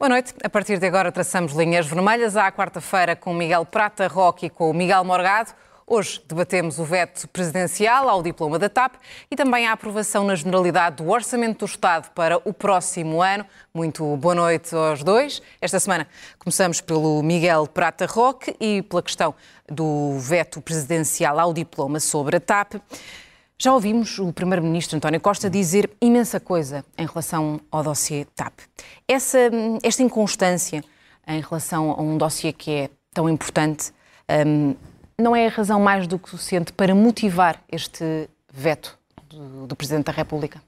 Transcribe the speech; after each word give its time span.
Boa 0.00 0.08
noite. 0.08 0.32
A 0.42 0.48
partir 0.48 0.78
de 0.78 0.86
agora 0.86 1.12
traçamos 1.12 1.52
linhas 1.52 1.86
vermelhas 1.86 2.34
à 2.34 2.50
quarta-feira 2.50 3.14
com 3.14 3.34
Miguel 3.34 3.66
Prata 3.66 4.08
Roque 4.08 4.46
e 4.46 4.48
com 4.48 4.72
Miguel 4.72 5.04
Morgado. 5.04 5.50
Hoje 5.86 6.22
debatemos 6.26 6.78
o 6.78 6.84
veto 6.84 7.28
presidencial 7.28 8.08
ao 8.08 8.22
diploma 8.22 8.58
da 8.58 8.70
TAP 8.70 8.94
e 9.30 9.36
também 9.36 9.66
a 9.66 9.72
aprovação 9.72 10.24
na 10.24 10.34
generalidade 10.34 10.96
do 10.96 11.10
Orçamento 11.10 11.58
do 11.58 11.64
Estado 11.66 12.08
para 12.14 12.38
o 12.48 12.54
próximo 12.54 13.20
ano. 13.20 13.44
Muito 13.74 14.16
boa 14.16 14.34
noite 14.34 14.74
aos 14.74 15.04
dois. 15.04 15.42
Esta 15.60 15.78
semana 15.78 16.08
começamos 16.38 16.80
pelo 16.80 17.22
Miguel 17.22 17.66
Prata 17.66 18.06
Roque 18.06 18.56
e 18.58 18.80
pela 18.80 19.02
questão 19.02 19.34
do 19.68 20.18
veto 20.18 20.62
presidencial 20.62 21.38
ao 21.38 21.52
diploma 21.52 22.00
sobre 22.00 22.38
a 22.38 22.40
TAP. 22.40 22.76
Já 23.62 23.74
ouvimos 23.74 24.18
o 24.18 24.32
Primeiro-Ministro 24.32 24.96
António 24.96 25.20
Costa 25.20 25.50
dizer 25.50 25.90
imensa 26.00 26.40
coisa 26.40 26.82
em 26.96 27.04
relação 27.04 27.60
ao 27.70 27.82
dossiê 27.82 28.24
TAP. 28.34 28.54
Essa, 29.06 29.38
esta 29.82 30.02
inconstância 30.02 30.82
em 31.28 31.42
relação 31.42 31.90
a 31.90 32.00
um 32.00 32.16
dossiê 32.16 32.54
que 32.54 32.70
é 32.70 32.90
tão 33.12 33.28
importante 33.28 33.92
um, 34.46 34.74
não 35.18 35.36
é 35.36 35.46
a 35.46 35.50
razão 35.50 35.78
mais 35.78 36.06
do 36.06 36.18
que 36.18 36.30
suficiente 36.30 36.72
para 36.72 36.94
motivar 36.94 37.62
este 37.70 38.30
veto 38.50 38.98
do, 39.28 39.66
do 39.66 39.76
Presidente 39.76 40.06
da 40.06 40.12
República? 40.12 40.62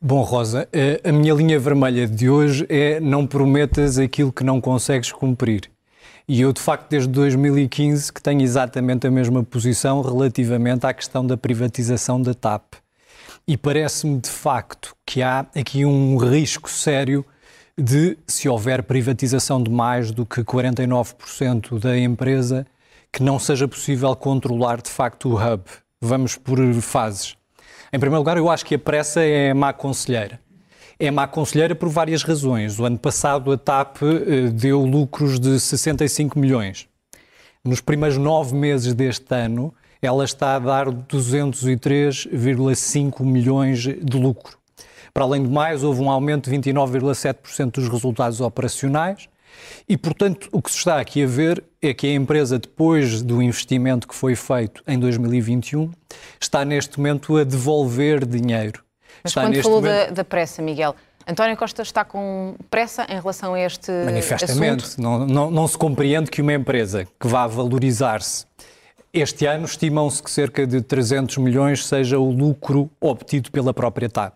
Bom, 0.00 0.22
Rosa, 0.22 0.66
eh, 0.72 0.98
a 1.04 1.12
minha 1.12 1.34
linha 1.34 1.58
vermelha 1.58 2.06
de 2.06 2.30
hoje 2.30 2.64
é 2.70 3.00
não 3.00 3.26
prometas 3.26 3.98
aquilo 3.98 4.32
que 4.32 4.42
não 4.42 4.62
consegues 4.62 5.12
cumprir. 5.12 5.70
E 6.28 6.40
eu, 6.40 6.52
de 6.52 6.60
facto, 6.60 6.88
desde 6.88 7.08
2015 7.08 8.12
que 8.12 8.22
tenho 8.22 8.42
exatamente 8.42 9.06
a 9.06 9.10
mesma 9.10 9.42
posição 9.42 10.00
relativamente 10.02 10.86
à 10.86 10.92
questão 10.92 11.26
da 11.26 11.36
privatização 11.36 12.20
da 12.20 12.34
TAP. 12.34 12.74
E 13.46 13.56
parece-me, 13.56 14.18
de 14.20 14.28
facto, 14.28 14.94
que 15.04 15.22
há 15.22 15.46
aqui 15.56 15.84
um 15.84 16.16
risco 16.16 16.70
sério 16.70 17.24
de, 17.76 18.16
se 18.26 18.48
houver 18.48 18.82
privatização 18.82 19.62
de 19.62 19.70
mais 19.70 20.12
do 20.12 20.26
que 20.26 20.42
49% 20.42 21.78
da 21.78 21.98
empresa, 21.98 22.66
que 23.12 23.22
não 23.22 23.38
seja 23.38 23.66
possível 23.66 24.14
controlar, 24.14 24.80
de 24.80 24.90
facto, 24.90 25.30
o 25.30 25.34
hub. 25.34 25.64
Vamos 26.00 26.36
por 26.36 26.58
fases. 26.80 27.36
Em 27.92 27.98
primeiro 27.98 28.20
lugar, 28.20 28.36
eu 28.36 28.48
acho 28.48 28.64
que 28.64 28.76
a 28.76 28.78
pressa 28.78 29.20
é 29.20 29.52
má 29.52 29.72
conselheira 29.72 30.38
é 31.00 31.10
má 31.10 31.26
conselheira 31.26 31.74
por 31.74 31.88
várias 31.88 32.22
razões. 32.22 32.78
O 32.78 32.84
ano 32.84 32.98
passado 32.98 33.50
a 33.50 33.56
TAP 33.56 34.02
eh, 34.02 34.50
deu 34.50 34.82
lucros 34.82 35.40
de 35.40 35.58
65 35.58 36.38
milhões. 36.38 36.86
Nos 37.64 37.80
primeiros 37.80 38.18
nove 38.18 38.54
meses 38.54 38.92
deste 38.92 39.34
ano, 39.34 39.72
ela 40.02 40.24
está 40.24 40.56
a 40.56 40.58
dar 40.58 40.88
203,5 40.88 43.24
milhões 43.24 43.78
de 43.80 44.18
lucro. 44.18 44.58
Para 45.12 45.24
além 45.24 45.42
do 45.42 45.50
mais, 45.50 45.82
houve 45.82 46.00
um 46.02 46.10
aumento 46.10 46.50
de 46.50 46.56
29,7% 46.56 47.72
dos 47.72 47.88
resultados 47.88 48.42
operacionais 48.42 49.30
e, 49.88 49.96
portanto, 49.96 50.50
o 50.52 50.60
que 50.60 50.70
se 50.70 50.76
está 50.76 51.00
aqui 51.00 51.24
a 51.24 51.26
ver 51.26 51.64
é 51.80 51.94
que 51.94 52.06
a 52.06 52.14
empresa, 52.14 52.58
depois 52.58 53.22
do 53.22 53.42
investimento 53.42 54.06
que 54.06 54.14
foi 54.14 54.36
feito 54.36 54.82
em 54.86 54.98
2021, 54.98 55.90
está 56.38 56.62
neste 56.64 56.98
momento 56.98 57.38
a 57.38 57.44
devolver 57.44 58.26
dinheiro. 58.26 58.84
Mas 59.22 59.30
está 59.30 59.42
quando 59.42 59.62
falou 59.62 59.82
momento... 59.82 60.08
da, 60.08 60.14
da 60.14 60.24
pressa, 60.24 60.62
Miguel, 60.62 60.94
António 61.26 61.56
Costa 61.56 61.82
está 61.82 62.04
com 62.04 62.54
pressa 62.70 63.06
em 63.08 63.20
relação 63.20 63.54
a 63.54 63.60
este 63.60 63.90
Manifestamente. 63.90 64.84
Assunto? 64.84 65.02
Não, 65.02 65.26
não, 65.26 65.50
não 65.50 65.68
se 65.68 65.78
compreende 65.78 66.30
que 66.30 66.42
uma 66.42 66.52
empresa 66.52 67.06
que 67.18 67.28
vá 67.28 67.46
valorizar-se 67.46 68.46
este 69.12 69.44
ano, 69.44 69.64
estimam-se 69.64 70.22
que 70.22 70.30
cerca 70.30 70.64
de 70.66 70.80
300 70.80 71.38
milhões 71.38 71.84
seja 71.84 72.18
o 72.18 72.30
lucro 72.30 72.88
obtido 73.00 73.50
pela 73.50 73.74
própria 73.74 74.08
TAP. 74.08 74.34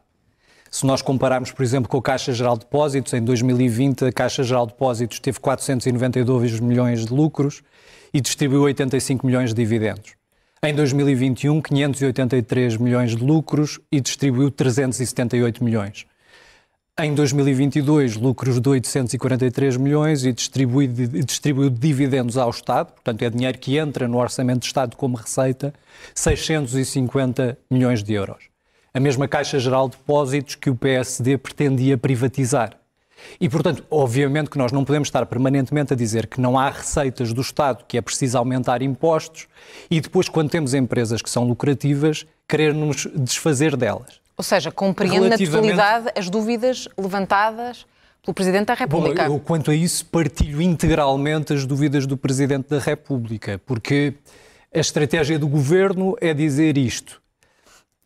Se 0.68 0.84
nós 0.84 1.00
compararmos, 1.00 1.52
por 1.52 1.62
exemplo, 1.62 1.88
com 1.88 1.98
a 1.98 2.02
Caixa 2.02 2.32
Geral 2.32 2.54
de 2.54 2.64
Depósitos, 2.64 3.12
em 3.12 3.22
2020 3.22 4.06
a 4.06 4.12
Caixa 4.12 4.42
Geral 4.42 4.66
de 4.66 4.72
Depósitos 4.72 5.20
teve 5.20 5.38
492 5.38 6.58
milhões 6.58 7.06
de 7.06 7.14
lucros 7.14 7.62
e 8.12 8.20
distribuiu 8.20 8.62
85 8.62 9.24
milhões 9.24 9.50
de 9.50 9.62
dividendos. 9.62 10.16
Em 10.66 10.74
2021, 10.74 11.60
583 11.60 12.78
milhões 12.78 13.14
de 13.14 13.22
lucros 13.22 13.78
e 13.92 14.00
distribuiu 14.00 14.50
378 14.50 15.62
milhões. 15.62 16.06
Em 16.98 17.14
2022, 17.14 18.16
lucros 18.16 18.58
de 18.58 18.66
843 18.70 19.76
milhões 19.76 20.24
e 20.24 20.32
distribuiu, 20.32 20.90
distribuiu 21.22 21.68
dividendos 21.68 22.38
ao 22.38 22.48
Estado, 22.48 22.92
portanto 22.92 23.20
é 23.20 23.28
dinheiro 23.28 23.58
que 23.58 23.76
entra 23.76 24.08
no 24.08 24.16
Orçamento 24.16 24.60
de 24.60 24.66
Estado 24.68 24.96
como 24.96 25.18
receita, 25.18 25.74
650 26.14 27.58
milhões 27.70 28.02
de 28.02 28.14
euros. 28.14 28.44
A 28.94 28.98
mesma 28.98 29.28
Caixa 29.28 29.58
Geral 29.58 29.90
de 29.90 29.98
Depósitos 29.98 30.54
que 30.54 30.70
o 30.70 30.74
PSD 30.74 31.36
pretendia 31.36 31.98
privatizar. 31.98 32.83
E, 33.40 33.48
portanto, 33.48 33.84
obviamente 33.90 34.50
que 34.50 34.58
nós 34.58 34.72
não 34.72 34.84
podemos 34.84 35.08
estar 35.08 35.24
permanentemente 35.26 35.92
a 35.92 35.96
dizer 35.96 36.26
que 36.26 36.40
não 36.40 36.58
há 36.58 36.70
receitas 36.70 37.32
do 37.32 37.40
Estado, 37.40 37.84
que 37.86 37.96
é 37.98 38.02
preciso 38.02 38.38
aumentar 38.38 38.82
impostos, 38.82 39.46
e 39.90 40.00
depois, 40.00 40.28
quando 40.28 40.50
temos 40.50 40.74
empresas 40.74 41.22
que 41.22 41.30
são 41.30 41.44
lucrativas, 41.44 42.26
querer 42.48 42.74
nos 42.74 43.06
desfazer 43.14 43.76
delas. 43.76 44.20
Ou 44.36 44.44
seja, 44.44 44.70
compreende 44.70 45.28
na 45.28 45.38
totalidade 45.38 46.10
as 46.16 46.28
dúvidas 46.28 46.88
levantadas 46.98 47.86
pelo 48.22 48.34
Presidente 48.34 48.66
da 48.66 48.74
República. 48.74 49.28
Bom, 49.28 49.34
eu, 49.34 49.40
quanto 49.40 49.70
a 49.70 49.74
isso, 49.74 50.06
partilho 50.06 50.60
integralmente 50.60 51.52
as 51.52 51.66
dúvidas 51.66 52.06
do 52.06 52.16
Presidente 52.16 52.68
da 52.68 52.78
República, 52.78 53.60
porque 53.64 54.14
a 54.74 54.78
estratégia 54.78 55.38
do 55.38 55.46
Governo 55.46 56.16
é 56.20 56.34
dizer 56.34 56.76
isto 56.76 57.22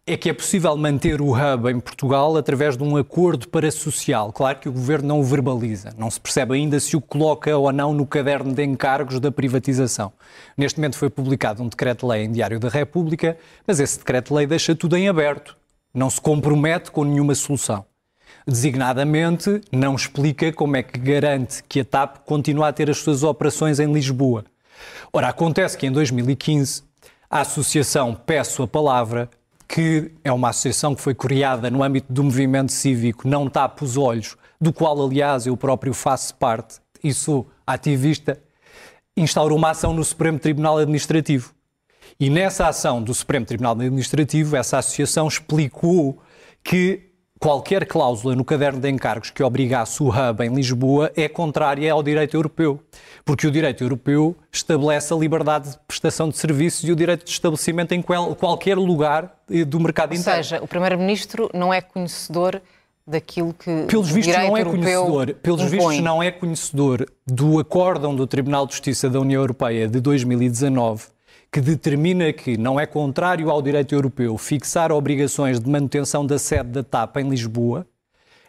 é 0.08 0.16
que 0.16 0.30
é 0.30 0.32
possível 0.32 0.74
manter 0.74 1.20
o 1.20 1.32
hub 1.32 1.70
em 1.70 1.78
Portugal 1.78 2.34
através 2.38 2.78
de 2.78 2.82
um 2.82 2.96
acordo 2.96 3.46
parasocial. 3.46 4.32
Claro 4.32 4.58
que 4.58 4.68
o 4.68 4.72
governo 4.72 5.08
não 5.08 5.20
o 5.20 5.22
verbaliza, 5.22 5.94
não 5.98 6.10
se 6.10 6.18
percebe 6.18 6.54
ainda 6.54 6.80
se 6.80 6.96
o 6.96 7.00
coloca 7.00 7.54
ou 7.54 7.70
não 7.70 7.92
no 7.92 8.06
caderno 8.06 8.54
de 8.54 8.64
encargos 8.64 9.20
da 9.20 9.30
privatização. 9.30 10.10
Neste 10.56 10.78
momento 10.78 10.96
foi 10.96 11.10
publicado 11.10 11.62
um 11.62 11.68
decreto-lei 11.68 12.24
em 12.24 12.32
Diário 12.32 12.58
da 12.58 12.70
República, 12.70 13.36
mas 13.66 13.80
esse 13.80 13.98
decreto-lei 13.98 14.46
deixa 14.46 14.74
tudo 14.74 14.96
em 14.96 15.10
aberto, 15.10 15.54
não 15.92 16.08
se 16.08 16.20
compromete 16.20 16.90
com 16.90 17.04
nenhuma 17.04 17.34
solução. 17.34 17.84
Designadamente, 18.46 19.60
não 19.70 19.94
explica 19.94 20.50
como 20.54 20.74
é 20.76 20.82
que 20.82 20.98
garante 20.98 21.62
que 21.68 21.80
a 21.80 21.84
TAP 21.84 22.20
continua 22.24 22.68
a 22.68 22.72
ter 22.72 22.88
as 22.88 22.96
suas 22.96 23.22
operações 23.22 23.78
em 23.78 23.92
Lisboa. 23.92 24.46
Ora, 25.12 25.28
acontece 25.28 25.76
que 25.76 25.86
em 25.86 25.92
2015 25.92 26.82
a 27.30 27.40
Associação 27.40 28.14
Peço 28.14 28.62
a 28.62 28.68
Palavra 28.68 29.28
que 29.68 30.10
é 30.24 30.32
uma 30.32 30.48
associação 30.48 30.94
que 30.94 31.02
foi 31.02 31.14
criada 31.14 31.70
no 31.70 31.82
âmbito 31.82 32.10
do 32.10 32.24
movimento 32.24 32.72
cívico 32.72 33.28
Não 33.28 33.48
Tapa 33.50 33.84
os 33.84 33.98
Olhos, 33.98 34.36
do 34.58 34.72
qual, 34.72 35.00
aliás, 35.04 35.46
eu 35.46 35.56
próprio 35.56 35.92
faço 35.92 36.34
parte 36.36 36.80
e 37.04 37.12
sou 37.12 37.48
ativista, 37.66 38.40
instaurou 39.16 39.58
uma 39.58 39.70
ação 39.70 39.92
no 39.92 40.02
Supremo 40.02 40.38
Tribunal 40.38 40.78
Administrativo. 40.78 41.52
E 42.18 42.30
nessa 42.30 42.66
ação 42.66 43.02
do 43.02 43.12
Supremo 43.12 43.44
Tribunal 43.44 43.72
Administrativo, 43.72 44.56
essa 44.56 44.78
associação 44.78 45.28
explicou 45.28 46.20
que 46.64 47.07
qualquer 47.38 47.86
cláusula 47.86 48.34
no 48.34 48.44
caderno 48.44 48.80
de 48.80 48.90
encargos 48.90 49.30
que 49.30 49.42
obrigasse 49.42 50.02
o 50.02 50.08
hub 50.08 50.44
em 50.44 50.54
Lisboa 50.54 51.12
é 51.16 51.28
contrária 51.28 51.92
ao 51.92 52.02
direito 52.02 52.36
europeu, 52.36 52.80
porque 53.24 53.46
o 53.46 53.50
direito 53.50 53.82
europeu 53.84 54.36
estabelece 54.52 55.12
a 55.12 55.16
liberdade 55.16 55.70
de 55.70 55.78
prestação 55.86 56.28
de 56.28 56.36
serviços 56.36 56.88
e 56.88 56.92
o 56.92 56.96
direito 56.96 57.24
de 57.24 57.30
estabelecimento 57.30 57.92
em 57.92 58.02
qual, 58.02 58.34
qualquer 58.34 58.76
lugar 58.76 59.36
eh, 59.50 59.64
do 59.64 59.78
mercado 59.80 60.12
Ou 60.12 60.18
interno. 60.18 60.38
Ou 60.38 60.44
seja, 60.44 60.62
o 60.62 60.66
primeiro-ministro 60.66 61.50
não 61.54 61.72
é 61.72 61.80
conhecedor 61.80 62.60
daquilo 63.06 63.54
que 63.54 63.84
pelos 63.88 64.10
vistos 64.10 64.36
não 64.36 64.56
é 64.56 64.64
conhecedor 64.64 65.34
pelos 65.34 65.60
impõe. 65.62 65.78
vistos 65.78 66.00
não 66.00 66.22
é 66.22 66.30
conhecedor 66.30 67.06
do 67.26 67.58
acórdão 67.58 68.14
do 68.14 68.26
Tribunal 68.26 68.66
de 68.66 68.72
Justiça 68.72 69.08
da 69.08 69.18
União 69.18 69.40
Europeia 69.40 69.88
de 69.88 69.98
2019 69.98 71.06
que 71.50 71.60
determina 71.60 72.32
que 72.32 72.56
não 72.56 72.78
é 72.78 72.86
contrário 72.86 73.50
ao 73.50 73.62
direito 73.62 73.94
europeu 73.94 74.36
fixar 74.36 74.92
obrigações 74.92 75.58
de 75.58 75.68
manutenção 75.68 76.24
da 76.26 76.38
sede 76.38 76.70
da 76.70 76.82
TAP 76.82 77.16
em 77.16 77.28
Lisboa, 77.28 77.86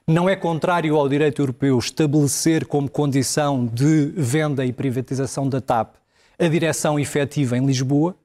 não 0.06 0.28
é 0.28 0.36
contrário 0.36 0.96
ao 0.96 1.08
direito 1.08 1.42
europeu 1.42 1.78
estabelecer 1.78 2.66
como 2.66 2.90
condição 2.90 3.66
de 3.66 4.08
venda 4.18 4.66
e 4.66 4.74
privatização 4.74 5.48
da 5.48 5.62
TAP 5.62 5.96
a 6.40 6.48
direção 6.48 7.00
efetiva 7.00 7.58
em 7.58 7.66
Lisboa, 7.66 8.16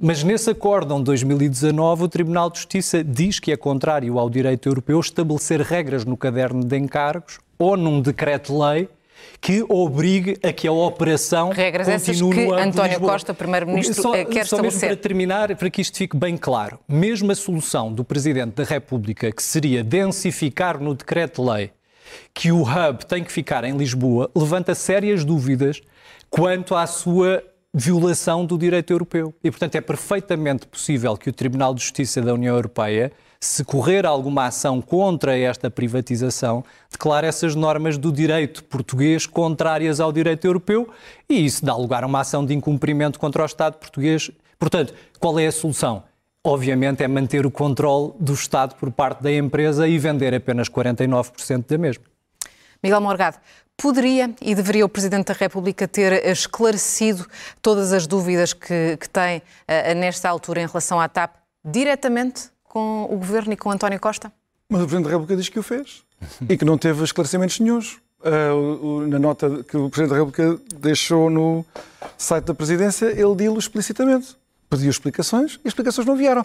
mas 0.00 0.22
nesse 0.22 0.50
acórdão 0.50 0.98
de 0.98 1.04
2019 1.04 2.04
o 2.04 2.08
Tribunal 2.08 2.50
de 2.50 2.58
Justiça 2.58 3.02
diz 3.02 3.40
que 3.40 3.50
é 3.50 3.56
contrário 3.56 4.18
ao 4.18 4.30
direito 4.30 4.68
europeu 4.68 5.00
estabelecer 5.00 5.60
regras 5.60 6.04
no 6.04 6.16
caderno 6.16 6.62
de 6.62 6.76
encargos 6.76 7.40
ou 7.58 7.76
num 7.76 8.00
decreto-lei 8.00 8.88
que 9.40 9.64
obrigue 9.68 10.36
a 10.42 10.52
que 10.52 10.66
a 10.66 10.72
operação 10.72 11.50
Regras 11.50 11.86
continue 11.86 12.40
essas 12.40 12.54
que 12.56 12.62
António. 12.62 13.00
Costa, 13.00 13.32
Primeiro-Ministro, 13.34 14.02
Só- 14.02 14.14
eh, 14.14 14.24
quer 14.24 14.46
só 14.46 14.60
mesmo 14.60 14.80
para 14.80 14.96
terminar, 14.96 15.54
para 15.56 15.70
que 15.70 15.80
isto 15.80 15.96
fique 15.96 16.16
bem 16.16 16.36
claro, 16.36 16.78
mesmo 16.88 17.30
a 17.30 17.34
solução 17.34 17.92
do 17.92 18.04
Presidente 18.04 18.54
da 18.54 18.64
República, 18.64 19.30
que 19.30 19.42
seria 19.42 19.84
densificar 19.84 20.80
no 20.80 20.94
decreto-lei 20.94 21.70
que 22.34 22.50
o 22.50 22.62
hub 22.62 23.04
tem 23.06 23.22
que 23.22 23.30
ficar 23.30 23.64
em 23.64 23.76
Lisboa, 23.76 24.30
levanta 24.34 24.74
sérias 24.74 25.24
dúvidas 25.24 25.80
quanto 26.30 26.74
à 26.74 26.86
sua 26.86 27.42
violação 27.72 28.44
do 28.46 28.56
direito 28.56 28.92
europeu. 28.92 29.34
E, 29.44 29.50
portanto, 29.50 29.74
é 29.76 29.80
perfeitamente 29.80 30.66
possível 30.66 31.16
que 31.16 31.28
o 31.28 31.32
Tribunal 31.32 31.74
de 31.74 31.82
Justiça 31.82 32.20
da 32.22 32.32
União 32.32 32.54
Europeia, 32.54 33.12
se 33.40 33.64
correr 33.64 34.04
alguma 34.04 34.46
ação 34.46 34.80
contra 34.80 35.38
esta 35.38 35.70
privatização, 35.70 36.64
declare 36.90 37.26
essas 37.26 37.54
normas 37.54 37.96
do 37.96 38.10
direito 38.10 38.64
português 38.64 39.26
contrárias 39.26 40.00
ao 40.00 40.12
direito 40.12 40.44
europeu 40.46 40.88
e 41.28 41.44
isso 41.44 41.64
dá 41.64 41.76
lugar 41.76 42.02
a 42.02 42.06
uma 42.06 42.20
ação 42.20 42.44
de 42.44 42.54
incumprimento 42.54 43.18
contra 43.18 43.42
o 43.42 43.46
Estado 43.46 43.74
português. 43.78 44.30
Portanto, 44.58 44.92
qual 45.20 45.38
é 45.38 45.46
a 45.46 45.52
solução? 45.52 46.02
Obviamente 46.44 47.02
é 47.02 47.08
manter 47.08 47.46
o 47.46 47.50
controle 47.50 48.12
do 48.18 48.32
Estado 48.32 48.74
por 48.74 48.90
parte 48.90 49.22
da 49.22 49.32
empresa 49.32 49.86
e 49.86 49.98
vender 49.98 50.34
apenas 50.34 50.68
49% 50.68 51.66
da 51.66 51.78
mesma. 51.78 52.04
Miguel 52.82 53.00
Morgado, 53.00 53.38
poderia 53.76 54.34
e 54.40 54.54
deveria 54.54 54.84
o 54.84 54.88
Presidente 54.88 55.26
da 55.26 55.34
República 55.34 55.86
ter 55.86 56.26
esclarecido 56.26 57.26
todas 57.62 57.92
as 57.92 58.06
dúvidas 58.06 58.52
que, 58.52 58.96
que 58.96 59.08
tem 59.08 59.42
eh, 59.68 59.94
nesta 59.94 60.28
altura 60.28 60.60
em 60.60 60.66
relação 60.66 61.00
à 61.00 61.08
TAP 61.08 61.36
diretamente 61.64 62.50
com 62.78 63.14
o 63.14 63.16
Governo 63.18 63.52
e 63.52 63.56
com 63.56 63.70
António 63.70 63.98
Costa? 63.98 64.32
Mas 64.70 64.82
o 64.82 64.84
Presidente 64.84 65.04
da 65.04 65.10
República 65.10 65.36
diz 65.36 65.48
que 65.48 65.58
o 65.58 65.62
fez 65.62 66.02
e 66.48 66.56
que 66.56 66.64
não 66.64 66.76
teve 66.78 67.02
esclarecimentos 67.02 67.58
nenhums. 67.58 67.96
O- 68.82 69.06
na 69.06 69.18
nota 69.18 69.64
que 69.64 69.76
o 69.76 69.88
Presidente 69.88 70.10
da 70.10 70.16
República 70.24 70.60
deixou 70.76 71.30
no 71.30 71.64
site 72.16 72.44
da 72.44 72.54
Presidência, 72.54 73.06
ele 73.06 73.34
dilo 73.36 73.58
explicitamente. 73.58 74.36
Pediu 74.68 74.90
explicações 74.90 75.58
e 75.64 75.68
explicações 75.68 76.06
não 76.06 76.16
vieram. 76.16 76.44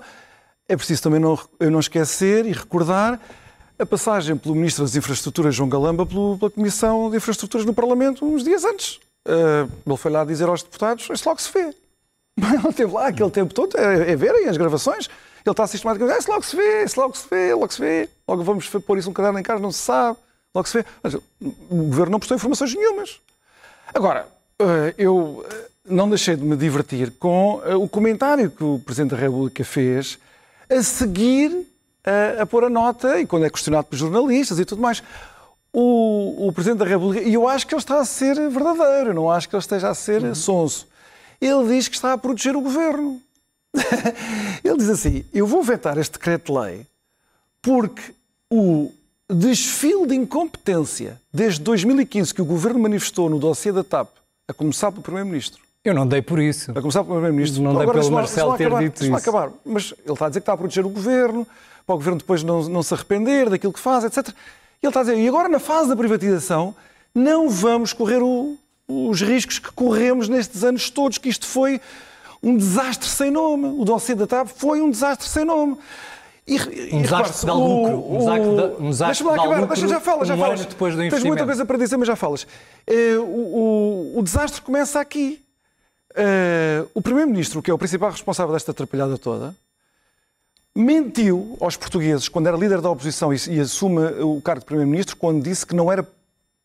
É 0.69 0.77
preciso 0.77 1.01
também 1.03 1.19
não, 1.19 1.37
não 1.59 1.79
esquecer 1.79 2.45
e 2.45 2.51
recordar 2.53 3.19
a 3.77 3.85
passagem 3.85 4.37
pelo 4.37 4.55
Ministro 4.55 4.83
das 4.85 4.95
Infraestruturas, 4.95 5.53
João 5.53 5.67
Galamba, 5.67 6.05
pela 6.05 6.49
Comissão 6.49 7.09
de 7.11 7.17
Infraestruturas 7.17 7.65
no 7.65 7.73
Parlamento 7.73 8.25
uns 8.25 8.43
dias 8.43 8.63
antes. 8.63 8.99
Ah, 9.27 9.67
ele 9.85 9.97
foi 9.97 10.11
lá 10.11 10.23
dizer 10.23 10.47
aos 10.47 10.63
deputados, 10.63 11.09
isso 11.11 11.27
logo 11.27 11.41
se 11.41 11.51
vê. 11.51 11.73
Mas 12.39 12.53
Ele 12.63 12.69
esteve 12.69 12.93
lá 12.93 13.07
aquele 13.07 13.29
tempo 13.31 13.53
todo, 13.53 13.77
é, 13.77 14.11
é 14.11 14.15
verem 14.15 14.47
as 14.47 14.55
gravações. 14.57 15.09
Ele 15.45 15.51
está 15.51 15.67
sistematicamente, 15.67 16.15
ah, 16.15 16.19
isso 16.19 16.31
logo 16.31 16.43
se 16.43 16.55
vê, 16.55 16.83
isso 16.83 16.99
logo 16.99 17.17
se 17.17 17.27
vê, 17.29 17.53
logo 17.53 17.73
se 17.73 17.81
vê. 17.81 18.09
Logo 18.27 18.43
vamos 18.43 18.69
pôr 18.69 18.97
isso 18.97 19.09
um 19.09 19.13
caderno 19.13 19.39
em 19.39 19.43
casa, 19.43 19.61
não 19.61 19.71
se 19.71 19.79
sabe. 19.79 20.17
Logo 20.55 20.67
se 20.67 20.77
vê. 20.77 20.85
Mas 21.01 21.15
o 21.15 21.21
governo 21.69 22.11
não 22.11 22.19
prestou 22.19 22.37
informações 22.37 22.73
nenhumas. 22.73 23.19
Agora, 23.93 24.27
eh, 24.59 24.95
eu 24.97 25.45
eh, 25.49 25.67
não 25.85 26.07
deixei 26.07 26.35
de 26.35 26.43
me 26.43 26.55
divertir 26.55 27.11
com 27.19 27.61
eh, 27.65 27.75
o 27.75 27.89
comentário 27.89 28.49
que 28.49 28.63
o 28.63 28.79
Presidente 28.79 29.11
da 29.11 29.17
República 29.17 29.65
fez 29.65 30.17
a 30.69 30.81
seguir 30.81 31.67
eh, 32.05 32.37
a 32.39 32.45
pôr 32.45 32.63
a 32.63 32.69
nota 32.69 33.19
e 33.19 33.25
quando 33.25 33.45
é 33.45 33.49
questionado 33.49 33.87
por 33.87 33.95
jornalistas 33.97 34.59
e 34.59 34.65
tudo 34.65 34.81
mais. 34.81 35.03
O, 35.73 36.47
o 36.47 36.53
Presidente 36.53 36.79
da 36.79 36.85
República, 36.85 37.27
e 37.27 37.33
eu 37.33 37.47
acho 37.47 37.65
que 37.65 37.73
ele 37.73 37.81
está 37.81 37.99
a 37.99 38.05
ser 38.05 38.35
verdadeiro, 38.49 39.13
não 39.13 39.31
acho 39.31 39.49
que 39.49 39.55
ele 39.55 39.61
esteja 39.61 39.89
a 39.89 39.95
ser 39.95 40.35
sonso. 40.35 40.87
Ele 41.41 41.67
diz 41.67 41.87
que 41.87 41.95
está 41.95 42.13
a 42.13 42.17
proteger 42.17 42.55
o 42.55 42.61
governo. 42.61 43.19
ele 44.63 44.77
diz 44.77 44.89
assim: 44.89 45.25
Eu 45.33 45.47
vou 45.47 45.63
vetar 45.63 45.97
este 45.97 46.13
decreto-lei 46.13 46.85
porque 47.61 48.01
o 48.51 48.91
desfile 49.29 50.05
de 50.07 50.15
incompetência 50.15 51.19
desde 51.33 51.61
2015 51.61 52.33
que 52.33 52.41
o 52.41 52.45
governo 52.45 52.79
manifestou 52.79 53.29
no 53.29 53.39
dossiê 53.39 53.71
da 53.71 53.83
TAP, 53.83 54.09
a 54.47 54.53
começar 54.53 54.91
pelo 54.91 55.01
Primeiro-Ministro, 55.01 55.61
Eu 55.83 55.93
não 55.93 56.05
dei 56.05 56.21
por 56.21 56.39
isso. 56.39 56.71
a 56.71 56.75
começar 56.75 57.03
pelo 57.03 57.15
Primeiro-Ministro. 57.15 57.63
Não 57.63 57.71
Agora, 57.71 57.85
pelo 57.87 57.93
deixa-me 57.95 58.15
lá- 58.15 58.21
Marcelo 58.21 58.57
ter 58.57 58.65
acabar, 58.67 58.83
dito 58.83 59.03
isso. 59.03 59.15
acabar. 59.15 59.49
Mas 59.65 59.93
ele 60.03 60.13
está 60.13 60.25
a 60.25 60.29
dizer 60.29 60.39
que 60.41 60.43
está 60.43 60.53
a 60.53 60.57
proteger 60.57 60.85
o 60.85 60.89
governo, 60.89 61.47
para 61.85 61.95
o 61.95 61.97
governo 61.97 62.19
depois 62.19 62.43
não, 62.43 62.63
não 62.69 62.83
se 62.83 62.93
arrepender 62.93 63.49
daquilo 63.49 63.73
que 63.73 63.79
faz, 63.79 64.03
etc. 64.03 64.27
Ele 64.81 64.89
está 64.89 64.99
a 64.99 65.03
dizer, 65.03 65.17
e 65.17 65.27
agora 65.27 65.47
na 65.49 65.59
fase 65.59 65.87
da 65.89 65.95
privatização, 65.95 66.75
não 67.15 67.49
vamos 67.49 67.93
correr 67.93 68.21
o- 68.21 68.57
os 68.87 69.21
riscos 69.21 69.57
que 69.59 69.71
corremos 69.71 70.27
nestes 70.27 70.63
anos 70.63 70.89
todos, 70.89 71.17
que 71.17 71.29
isto 71.29 71.45
foi 71.47 71.79
um 72.43 72.57
desastre 72.57 73.07
sem 73.09 73.31
nome. 73.31 73.67
O 73.79 73.85
dossiê 73.85 74.13
da 74.15 74.27
TAP 74.27 74.47
foi 74.49 74.81
um 74.81 74.89
desastre 74.91 75.27
sem 75.27 75.45
nome. 75.45 75.77
E, 76.45 76.57
Um 76.93 77.01
desastre 77.01 77.39
que 77.39 77.45
dá 77.45 77.53
lucro, 77.53 78.13
um 78.15 78.25
dá- 78.25 78.33
um 78.77 78.89
desastre 78.89 79.23
Deixa-me 79.25 79.29
lá 79.29 79.35
acabar, 79.55 79.67
deixa, 79.67 79.87
já 79.87 79.99
fala, 80.01 80.25
já 80.25 80.35
falas. 80.35 80.65
depois 80.65 80.93
do 80.93 80.99
Tens 81.09 81.23
muita 81.23 81.45
coisa 81.45 81.65
para 81.65 81.77
dizer, 81.77 81.95
mas 81.95 82.05
já 82.07 82.17
falas. 82.17 82.45
Eh, 82.85 83.15
o, 83.17 83.21
o- 83.23 84.19
o 84.19 84.21
desastre 84.21 84.61
começa 84.61 84.99
aqui. 84.99 85.41
Eh, 86.15 86.85
o 86.93 87.01
Primeiro-Ministro, 87.01 87.61
que 87.61 87.71
é 87.71 87.73
o 87.73 87.77
principal 87.77 88.11
responsável 88.11 88.53
desta 88.53 88.71
atrapalhada 88.71 89.17
toda, 89.17 89.55
mentiu 90.75 91.57
aos 91.61 91.77
portugueses 91.77 92.27
quando 92.27 92.47
era 92.47 92.57
líder 92.57 92.81
da 92.81 92.89
oposição 92.89 93.33
e, 93.33 93.37
e 93.49 93.59
assume 93.59 94.01
o 94.21 94.41
cargo 94.41 94.59
de 94.61 94.65
Primeiro-Ministro, 94.65 95.15
quando 95.15 95.41
disse 95.43 95.65
que 95.65 95.75
não 95.75 95.91
era, 95.91 96.05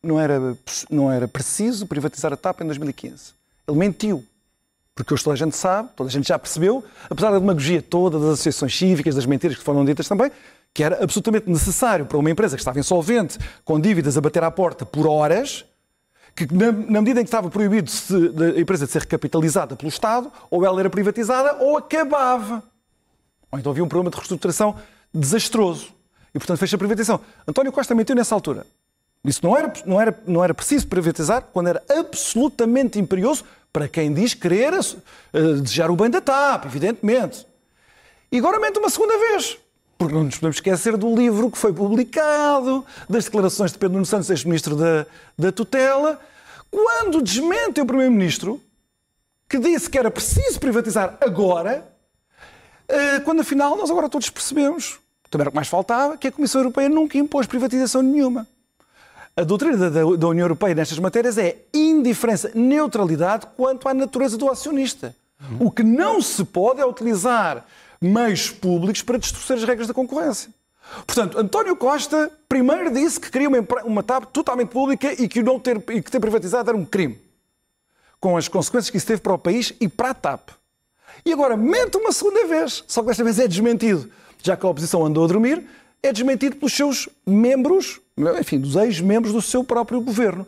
não, 0.03 0.19
era, 0.19 0.57
não 0.89 1.11
era 1.11 1.27
preciso 1.27 1.85
privatizar 1.87 2.33
a 2.33 2.37
TAP 2.37 2.61
em 2.61 2.65
2015. 2.65 3.31
Ele 3.67 3.77
mentiu. 3.77 4.25
Porque 4.99 5.13
hoje 5.13 5.23
toda 5.23 5.33
a 5.33 5.37
gente 5.37 5.55
sabe, 5.55 5.87
toda 5.95 6.09
a 6.09 6.11
gente 6.11 6.27
já 6.27 6.37
percebeu, 6.37 6.83
apesar 7.09 7.31
da 7.31 7.39
demagogia 7.39 7.81
toda 7.81 8.19
das 8.19 8.31
associações 8.31 8.77
cívicas, 8.77 9.15
das 9.15 9.25
mentiras 9.25 9.55
que 9.57 9.63
foram 9.63 9.85
ditas 9.85 10.09
também, 10.09 10.29
que 10.73 10.83
era 10.83 11.01
absolutamente 11.01 11.49
necessário 11.49 12.05
para 12.05 12.17
uma 12.17 12.29
empresa 12.29 12.57
que 12.57 12.61
estava 12.61 12.77
insolvente, 12.77 13.39
com 13.63 13.79
dívidas 13.79 14.17
a 14.17 14.21
bater 14.21 14.43
à 14.43 14.51
porta 14.51 14.85
por 14.85 15.07
horas, 15.07 15.63
que 16.35 16.53
na, 16.53 16.73
na 16.73 16.99
medida 17.01 17.21
em 17.21 17.23
que 17.23 17.29
estava 17.29 17.49
proibido 17.49 17.89
se- 17.89 18.27
da 18.27 18.59
empresa 18.59 18.85
de 18.85 18.91
ser 18.91 18.99
recapitalizada 19.03 19.73
pelo 19.73 19.87
Estado, 19.87 20.29
ou 20.51 20.65
ela 20.65 20.77
era 20.81 20.89
privatizada 20.89 21.63
ou 21.63 21.77
acabava. 21.77 22.61
Ou 23.49 23.57
então 23.57 23.71
havia 23.71 23.83
um 23.85 23.87
problema 23.87 24.11
de 24.11 24.17
reestruturação 24.17 24.75
desastroso. 25.13 25.93
E, 26.35 26.39
portanto, 26.39 26.57
fez 26.59 26.73
a 26.73 26.77
privatização. 26.77 27.21
António 27.47 27.71
Costa 27.71 27.95
mentiu 27.95 28.17
nessa 28.17 28.35
altura. 28.35 28.65
Que 29.23 29.31
não 29.43 29.55
era, 29.57 29.73
não, 29.85 30.01
era, 30.01 30.23
não 30.27 30.43
era 30.43 30.53
preciso 30.53 30.87
privatizar 30.87 31.41
quando 31.53 31.67
era 31.67 31.81
absolutamente 31.89 32.99
imperioso 32.99 33.45
para 33.71 33.87
quem 33.87 34.13
diz 34.13 34.33
querer 34.33 34.73
eh, 34.73 35.39
desejar 35.61 35.91
o 35.91 35.95
bem 35.95 36.09
da 36.09 36.21
TAP, 36.21 36.65
evidentemente. 36.65 37.45
E 38.31 38.37
agora 38.37 38.59
mente 38.59 38.79
uma 38.79 38.89
segunda 38.89 39.17
vez. 39.17 39.57
Porque 39.97 40.13
não 40.13 40.23
nos 40.23 40.35
podemos 40.35 40.57
esquecer 40.57 40.95
do 40.95 41.13
livro 41.15 41.51
que 41.51 41.57
foi 41.57 41.73
publicado, 41.73 42.85
das 43.09 43.25
declarações 43.25 43.71
de 43.71 43.77
Pedro 43.77 43.93
Nuno 43.93 44.05
Santos, 44.05 44.29
ex-ministro 44.29 44.75
da, 44.75 45.05
da 45.37 45.51
tutela, 45.51 46.19
quando 46.71 47.21
desmente 47.21 47.81
o 47.81 47.85
Primeiro-Ministro, 47.85 48.61
que 49.47 49.57
disse 49.57 49.89
que 49.89 49.97
era 49.97 50.09
preciso 50.09 50.59
privatizar 50.59 51.17
agora, 51.19 51.91
eh, 52.87 53.19
quando 53.21 53.41
afinal 53.41 53.75
nós 53.75 53.91
agora 53.91 54.07
todos 54.07 54.29
percebemos, 54.29 54.99
também 55.29 55.43
era 55.43 55.49
o 55.49 55.51
que 55.51 55.55
mais 55.55 55.67
faltava, 55.67 56.17
que 56.17 56.27
a 56.27 56.31
Comissão 56.31 56.61
Europeia 56.61 56.87
nunca 56.87 57.17
impôs 57.17 57.45
privatização 57.45 58.01
nenhuma. 58.01 58.47
A 59.39 59.43
doutrina 59.45 59.89
da, 59.89 60.27
União 60.27 60.43
Europeia 60.43 60.75
nestas 60.75 60.99
matérias 60.99 61.37
é 61.37 61.55
indiferença, 61.73 62.51
neutralidade 62.53 63.47
quanto 63.55 63.87
à 63.87 63.93
natureza 63.93 64.35
do 64.35 64.49
acionista. 64.49 65.15
O 65.57 65.71
que 65.71 65.81
não 65.81 66.21
se 66.21 66.43
pode 66.43 66.81
é 66.81 66.85
utilizar 66.85 67.65
meios 68.01 68.49
públicos 68.49 69.01
para 69.01 69.17
distorcer 69.17 69.55
as 69.55 69.63
regras 69.63 69.87
da 69.87 69.93
concorrência. 69.93 70.49
Portanto, 71.07 71.39
António 71.39 71.73
Costa 71.77 72.29
primeiro 72.49 72.93
disse 72.93 73.17
que 73.17 73.31
queria 73.31 73.47
uma, 73.47 73.65
uma 73.85 74.03
TAP 74.03 74.25
totalmente 74.25 74.71
pública 74.71 75.13
e 75.13 75.25
que, 75.25 75.41
não 75.41 75.57
ter, 75.57 75.77
e 75.89 76.01
que 76.01 76.11
ter 76.11 76.19
privatizado 76.19 76.69
era 76.69 76.77
um 76.77 76.83
crime. 76.83 77.17
Com 78.19 78.35
as 78.35 78.49
consequências 78.49 78.89
que 78.89 78.97
isso 78.97 79.07
teve 79.07 79.21
para 79.21 79.35
o 79.35 79.39
país 79.39 79.71
e 79.79 79.87
para 79.87 80.09
a 80.09 80.13
TAP. 80.13 80.49
E 81.25 81.31
agora 81.31 81.55
mente 81.55 81.95
uma 81.95 82.11
segunda 82.11 82.45
vez, 82.45 82.83
só 82.89 82.99
que 82.99 83.07
desta 83.07 83.23
vez 83.23 83.39
é 83.39 83.47
desmentido. 83.47 84.11
Já 84.43 84.57
que 84.57 84.65
a 84.65 84.69
oposição 84.69 85.05
andou 85.05 85.23
a 85.23 85.27
dormir, 85.27 85.65
é 86.01 86.13
desmentido 86.13 86.55
pelos 86.55 86.73
seus 86.73 87.09
membros, 87.25 87.99
enfim, 88.39 88.59
dos 88.59 88.75
ex-membros 88.75 89.33
do 89.33 89.41
seu 89.41 89.63
próprio 89.63 90.01
governo. 90.01 90.47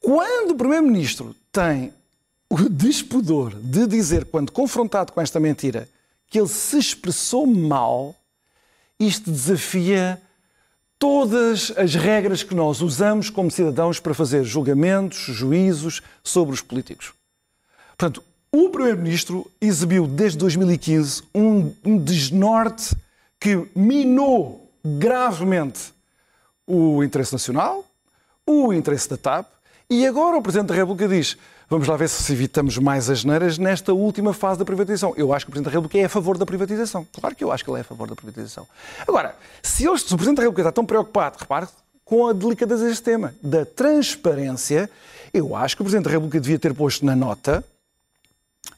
Quando 0.00 0.52
o 0.52 0.56
Primeiro-Ministro 0.56 1.34
tem 1.50 1.92
o 2.48 2.56
despudor 2.68 3.54
de 3.54 3.86
dizer, 3.86 4.26
quando 4.26 4.52
confrontado 4.52 5.12
com 5.12 5.20
esta 5.20 5.40
mentira, 5.40 5.88
que 6.28 6.38
ele 6.38 6.48
se 6.48 6.78
expressou 6.78 7.46
mal, 7.46 8.14
isto 8.98 9.30
desafia 9.30 10.20
todas 10.98 11.72
as 11.76 11.94
regras 11.94 12.42
que 12.42 12.54
nós 12.54 12.80
usamos 12.80 13.30
como 13.30 13.50
cidadãos 13.50 14.00
para 14.00 14.14
fazer 14.14 14.44
julgamentos, 14.44 15.18
juízos 15.18 16.00
sobre 16.22 16.54
os 16.54 16.62
políticos. 16.62 17.12
Portanto, 17.96 18.22
O 18.56 18.68
Primeiro-Ministro 18.68 19.50
exibiu 19.60 20.06
desde 20.06 20.38
2015 20.38 21.24
um, 21.34 21.72
um 21.84 21.98
desnorte 21.98 22.94
que 23.40 23.66
minou 23.74 24.63
gravemente 24.84 25.94
o 26.66 27.02
interesse 27.02 27.32
nacional, 27.32 27.84
o 28.46 28.72
interesse 28.72 29.08
da 29.08 29.16
TAP, 29.16 29.46
e 29.88 30.06
agora 30.06 30.36
o 30.36 30.42
Presidente 30.42 30.68
da 30.68 30.74
República 30.74 31.08
diz 31.08 31.36
vamos 31.68 31.88
lá 31.88 31.96
ver 31.96 32.08
se 32.08 32.32
evitamos 32.32 32.78
mais 32.78 33.08
as 33.08 33.24
neiras 33.24 33.58
nesta 33.58 33.92
última 33.92 34.32
fase 34.32 34.58
da 34.58 34.64
privatização. 34.64 35.14
Eu 35.16 35.32
acho 35.32 35.46
que 35.46 35.50
o 35.50 35.52
Presidente 35.52 35.72
da 35.72 35.78
República 35.78 35.98
é 35.98 36.04
a 36.04 36.08
favor 36.08 36.36
da 36.36 36.46
privatização. 36.46 37.06
Claro 37.12 37.34
que 37.34 37.42
eu 37.42 37.50
acho 37.50 37.64
que 37.64 37.70
ele 37.70 37.78
é 37.78 37.80
a 37.80 37.84
favor 37.84 38.08
da 38.08 38.14
privatização. 38.14 38.66
Agora, 39.06 39.34
se, 39.62 39.82
se 39.82 39.84
o 39.86 40.16
Presidente 40.16 40.36
da 40.36 40.42
República 40.42 40.62
está 40.62 40.72
tão 40.72 40.84
preocupado, 40.84 41.38
repare, 41.40 41.66
com 42.04 42.26
a 42.26 42.32
delicadeza 42.32 42.86
deste 42.86 43.02
tema, 43.02 43.34
da 43.42 43.64
transparência, 43.64 44.90
eu 45.32 45.56
acho 45.56 45.74
que 45.76 45.82
o 45.82 45.84
Presidente 45.84 46.04
da 46.04 46.10
República 46.10 46.40
devia 46.40 46.58
ter 46.58 46.74
posto 46.74 47.04
na 47.04 47.16
nota 47.16 47.64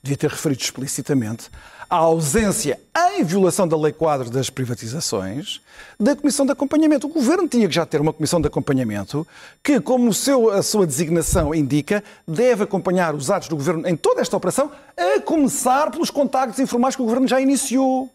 devia 0.07 0.17
ter 0.17 0.31
referido 0.31 0.63
explicitamente 0.63 1.51
a 1.89 1.97
ausência, 1.97 2.81
em 3.15 3.23
violação 3.23 3.67
da 3.67 3.77
Lei 3.77 3.93
Quadro 3.93 4.29
das 4.29 4.51
Privatizações, 4.51 5.61
da 5.99 6.17
Comissão 6.17 6.45
de 6.45 6.53
Acompanhamento. 6.53 7.07
O 7.07 7.11
Governo 7.11 7.47
tinha 7.47 7.69
que 7.69 7.75
já 7.75 7.87
ter 7.87 8.01
uma 8.01 8.13
Comissão 8.13 8.41
de 8.41 8.49
Acompanhamento 8.49 9.27
que, 9.63 9.81
como 9.81 10.13
seu, 10.13 10.51
a 10.51 10.63
sua 10.63 10.87
designação 10.87 11.55
indica, 11.55 12.03
deve 12.27 12.65
acompanhar 12.65 13.15
os 13.15 13.31
atos 13.31 13.49
do 13.49 13.57
Governo 13.57 13.87
em 13.87 13.97
toda 13.97 14.21
esta 14.21 14.37
operação, 14.37 14.71
a 14.97 15.21
começar 15.21 15.91
pelos 15.93 16.11
contactos 16.11 16.59
informais 16.59 16.97
que 16.97 17.03
o 17.03 17.05
Governo 17.05 17.29
já 17.29 17.41
iniciou. 17.41 18.11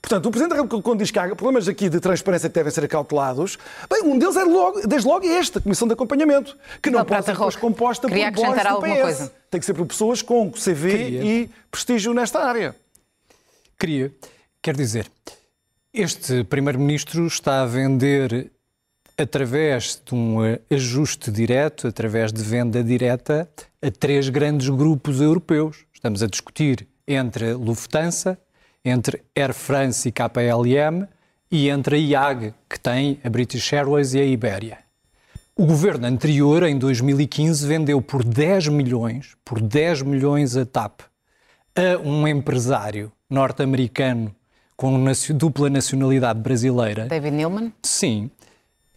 Portanto, 0.00 0.26
o 0.26 0.30
Presidente 0.30 0.50
da 0.50 0.62
República, 0.62 0.82
quando 0.82 0.98
diz 1.00 1.10
que 1.10 1.18
há 1.18 1.28
problemas 1.36 1.68
aqui 1.68 1.88
de 1.88 2.00
transparência 2.00 2.48
que 2.48 2.54
devem 2.54 2.72
ser 2.72 2.84
acautelados, 2.84 3.58
bem, 3.88 4.02
um 4.02 4.18
deles 4.18 4.36
é 4.36 4.44
logo, 4.44 4.86
desde 4.86 5.06
logo 5.06 5.26
esta, 5.26 5.58
a 5.58 5.62
Comissão 5.62 5.86
de 5.86 5.94
Acompanhamento, 5.94 6.56
que 6.82 6.90
não, 6.90 7.00
não 7.00 7.06
pode 7.06 7.26
ser 7.26 7.36
composta 7.58 8.08
por 8.08 8.18
acrescentar 8.18 8.66
alguma 8.66 8.94
PS. 8.94 9.02
coisa. 9.02 9.32
Tem 9.50 9.60
que 9.60 9.66
ser 9.66 9.74
por 9.74 9.86
pessoas 9.86 10.22
com 10.22 10.50
CV 10.50 10.90
Queria. 10.90 11.24
e 11.24 11.50
prestígio 11.70 12.14
nesta 12.14 12.40
área. 12.40 12.74
Queria. 13.78 14.12
Quer 14.62 14.76
dizer, 14.76 15.10
este 15.92 16.44
Primeiro-Ministro 16.44 17.26
está 17.26 17.62
a 17.62 17.66
vender 17.66 18.50
através 19.18 20.00
de 20.04 20.14
um 20.14 20.38
ajuste 20.70 21.30
direto, 21.30 21.86
através 21.86 22.32
de 22.32 22.42
venda 22.42 22.82
direta, 22.82 23.48
a 23.82 23.90
três 23.90 24.28
grandes 24.28 24.68
grupos 24.68 25.20
europeus. 25.20 25.84
Estamos 25.92 26.22
a 26.22 26.26
discutir 26.26 26.88
entre 27.06 27.52
Lufthansa, 27.54 28.38
entre 28.84 29.22
Air 29.36 29.52
France 29.52 30.08
e 30.08 30.12
KLM 30.12 31.06
e 31.50 31.68
entre 31.68 31.96
a 31.96 31.98
IAG, 31.98 32.54
que 32.68 32.78
tem 32.78 33.20
a 33.24 33.28
British 33.28 33.72
Airways 33.72 34.14
e 34.14 34.20
a 34.20 34.24
Iberia. 34.24 34.78
O 35.56 35.66
governo 35.66 36.06
anterior, 36.06 36.62
em 36.62 36.78
2015, 36.78 37.66
vendeu 37.66 38.00
por 38.00 38.24
10 38.24 38.68
milhões, 38.68 39.36
por 39.44 39.60
10 39.60 40.02
milhões 40.02 40.56
a 40.56 40.64
TAP, 40.64 41.02
a 41.76 41.98
um 42.02 42.26
empresário 42.26 43.12
norte-americano 43.28 44.34
com 44.76 45.04
dupla 45.34 45.68
nacionalidade 45.68 46.40
brasileira. 46.40 47.04
David 47.04 47.36
Neilman? 47.36 47.72
Sim, 47.82 48.30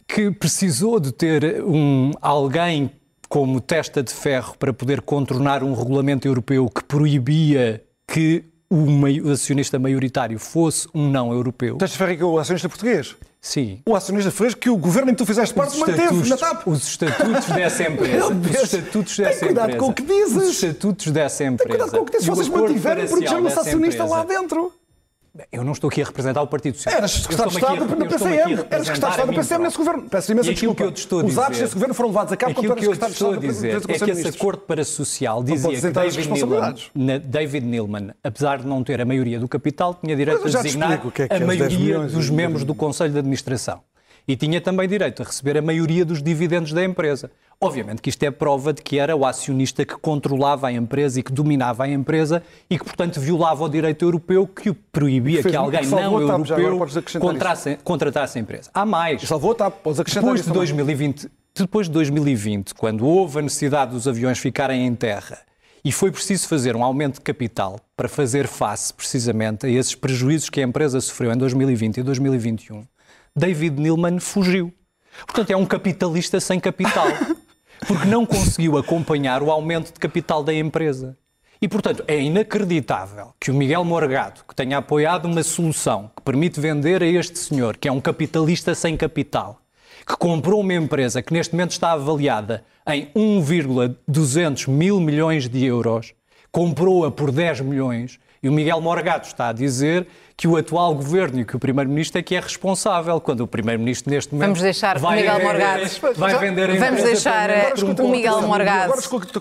que 0.08 0.30
precisou 0.30 0.98
de 0.98 1.12
ter 1.12 1.62
um, 1.62 2.12
alguém 2.22 2.90
como 3.28 3.60
testa 3.60 4.02
de 4.02 4.12
ferro 4.12 4.56
para 4.56 4.72
poder 4.72 5.02
contornar 5.02 5.62
um 5.62 5.74
regulamento 5.74 6.26
europeu 6.26 6.70
que 6.70 6.82
proibia 6.84 7.84
que 8.06 8.44
o 8.70 9.30
acionista 9.30 9.78
maioritário 9.78 10.38
fosse 10.38 10.88
um 10.94 11.08
não 11.10 11.32
europeu. 11.32 11.76
Teste 11.76 11.96
Ferreira 11.98 12.18
que 12.18 12.22
é 12.22 12.26
o 12.26 12.38
acionista 12.38 12.68
português? 12.68 13.14
Sim. 13.40 13.82
O 13.86 13.94
acionista 13.94 14.30
português 14.30 14.54
que 14.54 14.70
o 14.70 14.76
governo 14.76 15.10
em 15.10 15.14
que 15.14 15.18
tu 15.18 15.26
fizeste 15.26 15.54
parte 15.54 15.76
manteve 15.78 16.28
na 16.28 16.36
TAP. 16.36 16.66
Os 16.66 16.86
estatutos 16.88 17.46
dessa 17.46 17.82
empresa. 17.88 18.26
os 18.28 18.62
estatutos 18.62 19.16
dessa 19.18 19.38
Tem 19.38 19.48
cuidado 19.48 19.64
empresa. 19.64 19.78
com 19.78 19.90
o 19.90 19.94
que 19.94 20.02
dizes. 20.02 20.36
Os 20.36 20.48
estatutos 20.48 21.06
dessa 21.12 21.44
empresa. 21.44 21.58
Tem 21.68 21.78
cuidado 21.78 21.90
com 21.90 22.02
o 22.02 22.06
que 22.06 22.12
dizes. 22.12 22.26
Vocês 22.26 22.48
mantiveram 22.48 23.06
proteger 23.06 23.42
o 23.42 23.46
acionista 23.46 24.04
lá 24.04 24.24
dentro. 24.24 24.72
Eu 25.50 25.64
não 25.64 25.72
estou 25.72 25.88
aqui 25.88 26.00
a 26.00 26.04
representar 26.04 26.42
o 26.42 26.46
Partido 26.46 26.76
Socialista. 26.76 26.98
Eras 27.00 27.10
secretário 27.10 27.50
de 27.50 27.56
Estado 27.58 27.96
da 27.96 28.06
PCM. 28.06 28.36
Eras 28.36 28.46
secretário 28.46 28.84
de 28.84 28.92
Estado 28.92 29.26
da 29.26 29.32
PCM 29.32 29.64
nesse 29.64 29.76
governo. 29.76 30.02
Peço 30.08 30.32
imensa 30.32 30.50
desculpa. 30.52 30.74
Que 30.76 30.82
eu 30.84 30.90
estou 30.90 31.18
a 31.18 31.22
dizer, 31.24 31.32
Os 31.32 31.44
atos 31.44 31.58
desse 31.58 31.74
governo 31.74 31.94
foram 31.94 32.08
levados 32.10 32.32
a 32.32 32.36
cabo 32.36 32.54
quando 32.54 32.70
eras 32.70 32.84
secretário 32.84 33.14
de 33.14 33.16
Estado 33.16 33.34
da 33.34 33.40
PCM. 33.40 33.92
É 33.94 33.98
que 33.98 34.10
esse 34.12 34.28
acordo 34.28 34.60
para 34.60 34.84
social 34.84 35.42
dizia 35.42 35.80
que 35.80 35.90
David 35.90 36.30
Neilman, 36.30 37.20
David 37.24 37.66
Neilman, 37.66 38.10
apesar 38.22 38.58
de 38.58 38.66
não 38.66 38.84
ter 38.84 39.00
a 39.00 39.04
maioria 39.04 39.40
do 39.40 39.48
capital, 39.48 39.94
tinha 39.94 40.14
direito 40.14 40.42
a 40.46 40.62
designar 40.62 41.02
é 41.28 41.36
a 41.36 41.40
maioria 41.40 41.98
dos 42.00 42.30
membros 42.30 42.62
do 42.62 42.74
Conselho 42.74 43.12
de 43.12 43.18
Administração. 43.18 43.80
E 44.26 44.36
tinha 44.36 44.60
também 44.60 44.88
direito 44.88 45.22
a 45.22 45.26
receber 45.26 45.58
a 45.58 45.62
maioria 45.62 46.04
dos 46.04 46.22
dividendos 46.22 46.72
da 46.72 46.82
empresa. 46.82 47.30
Obviamente 47.60 48.02
que 48.02 48.08
isto 48.08 48.22
é 48.22 48.30
prova 48.30 48.72
de 48.72 48.82
que 48.82 48.98
era 48.98 49.14
o 49.14 49.24
acionista 49.24 49.84
que 49.84 49.96
controlava 49.96 50.68
a 50.68 50.72
empresa 50.72 51.20
e 51.20 51.22
que 51.22 51.32
dominava 51.32 51.84
a 51.84 51.88
empresa 51.88 52.42
e 52.68 52.78
que, 52.78 52.84
portanto, 52.84 53.20
violava 53.20 53.64
o 53.64 53.68
direito 53.68 54.04
europeu 54.04 54.46
que 54.46 54.70
o 54.70 54.74
proibia 54.74 55.42
que, 55.42 55.50
que 55.50 55.56
alguém 55.56 55.86
não 55.86 56.20
europeu 56.20 56.78
contratasse, 57.20 57.78
contratasse 57.84 58.38
a 58.38 58.40
empresa. 58.40 58.70
Há 58.72 58.84
mais. 58.84 59.22
Salvou 59.22 59.52
a 59.52 59.54
TAP, 59.54 59.74
podes 59.82 60.00
acrescentar 60.00 60.34
depois 60.34 60.44
de 60.44 60.52
2020, 60.52 61.30
Depois 61.54 61.86
de 61.86 61.92
2020, 61.92 62.74
quando 62.74 63.06
houve 63.06 63.38
a 63.38 63.42
necessidade 63.42 63.92
dos 63.92 64.08
aviões 64.08 64.38
ficarem 64.38 64.86
em 64.86 64.94
terra 64.94 65.38
e 65.84 65.92
foi 65.92 66.10
preciso 66.10 66.48
fazer 66.48 66.74
um 66.74 66.82
aumento 66.82 67.16
de 67.16 67.20
capital 67.20 67.78
para 67.94 68.08
fazer 68.08 68.46
face, 68.46 68.92
precisamente, 68.92 69.66
a 69.66 69.68
esses 69.68 69.94
prejuízos 69.94 70.48
que 70.48 70.60
a 70.60 70.64
empresa 70.64 70.98
sofreu 71.00 71.30
em 71.30 71.36
2020 71.36 71.98
e 71.98 72.02
2021, 72.02 72.84
David 73.36 73.80
Neilman 73.80 74.20
fugiu. 74.20 74.72
Portanto, 75.26 75.50
é 75.50 75.56
um 75.56 75.66
capitalista 75.66 76.38
sem 76.38 76.60
capital, 76.60 77.08
porque 77.84 78.06
não 78.06 78.24
conseguiu 78.24 78.78
acompanhar 78.78 79.42
o 79.42 79.50
aumento 79.50 79.92
de 79.92 79.98
capital 79.98 80.44
da 80.44 80.54
empresa. 80.54 81.18
E, 81.60 81.66
portanto, 81.66 82.04
é 82.06 82.20
inacreditável 82.20 83.34
que 83.40 83.50
o 83.50 83.54
Miguel 83.54 83.84
Morgado, 83.84 84.42
que 84.48 84.54
tenha 84.54 84.78
apoiado 84.78 85.24
uma 85.26 85.42
solução 85.42 86.12
que 86.16 86.22
permite 86.22 86.60
vender 86.60 87.02
a 87.02 87.06
este 87.06 87.36
senhor, 87.36 87.76
que 87.76 87.88
é 87.88 87.92
um 87.92 88.00
capitalista 88.00 88.72
sem 88.72 88.96
capital, 88.96 89.60
que 90.06 90.16
comprou 90.16 90.60
uma 90.60 90.74
empresa 90.74 91.20
que 91.20 91.32
neste 91.32 91.54
momento 91.54 91.72
está 91.72 91.90
avaliada 91.90 92.64
em 92.86 93.10
1,200 93.16 94.68
mil 94.68 95.00
milhões 95.00 95.48
de 95.48 95.64
euros, 95.64 96.14
comprou-a 96.52 97.10
por 97.10 97.32
10 97.32 97.62
milhões, 97.62 98.20
e 98.44 98.48
o 98.48 98.52
Miguel 98.52 98.78
Morgado 98.78 99.26
está 99.26 99.48
a 99.48 99.52
dizer 99.54 100.06
que 100.36 100.46
o 100.46 100.54
atual 100.58 100.94
governo 100.94 101.40
e 101.40 101.44
que 101.46 101.56
o 101.56 101.58
primeiro-ministro 101.58 102.18
é 102.18 102.22
que 102.22 102.34
é 102.34 102.40
responsável, 102.40 103.18
quando 103.18 103.40
o 103.40 103.46
primeiro-ministro 103.46 104.12
neste 104.12 104.34
momento 104.34 104.48
vamos 104.48 104.60
deixar 104.60 104.98
vai, 104.98 105.16
o 105.16 105.20
Miguel 105.22 105.42
Morgado 105.42 105.82
vai 106.16 106.38
vender 106.38 106.70
a 106.70 106.74
Vamos 106.74 107.02
deixar 107.02 107.50
o 107.82 108.08
Miguel 108.08 108.42
Morgado 108.42 108.92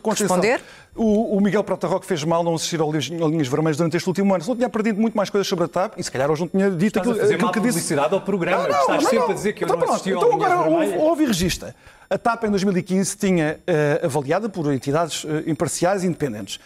responder. 0.06 0.62
O, 0.96 1.36
o 1.38 1.42
Miguel 1.42 1.64
Prata 1.66 1.86
Roque 1.86 2.06
fez 2.06 2.24
mal 2.24 2.44
não 2.44 2.56
assistir 2.56 2.80
ao 2.80 2.90
Linhas 2.92 3.48
Vermelhas 3.48 3.76
durante 3.76 3.98
este 3.98 4.08
último 4.08 4.34
ano. 4.34 4.42
Se 4.42 4.48
não 4.48 4.56
tinha 4.56 4.68
aprendido 4.68 5.02
muito 5.02 5.18
mais 5.18 5.30
coisas 5.30 5.48
sobre 5.48 5.66
a 5.66 5.68
TAP 5.68 5.96
e 5.98 6.04
se 6.04 6.12
calhar 6.12 6.32
hoje 6.32 6.42
não 6.42 6.48
tinha 6.48 6.70
dito 6.70 7.00
Estás 7.00 7.10
aquilo, 7.10 7.34
aquilo 7.34 7.52
que 7.52 7.60
disse. 7.60 7.72
publicidade 7.80 8.14
ao 8.14 8.22
programa. 8.22 8.64
Não, 8.64 8.70
não, 8.70 8.80
Estás 8.80 9.04
não, 9.04 9.10
sempre 9.10 9.32
a 9.32 9.34
dizer 9.34 9.54
que 9.54 9.64
eu 9.64 9.68
então, 9.68 9.80
não 9.80 9.90
assisti 9.90 10.12
então, 10.12 10.24
ao 10.24 10.34
agora 10.34 10.62
houve, 10.62 10.96
houve 10.96 11.26
regista. 11.26 11.76
A 12.10 12.18
TAP 12.18 12.44
em 12.44 12.52
2015 12.52 13.18
tinha 13.18 13.58
uh, 13.60 14.06
avaliada 14.06 14.48
por 14.48 14.72
entidades 14.72 15.24
uh, 15.24 15.44
imparciais 15.48 16.04
e 16.04 16.08
independentes 16.08 16.60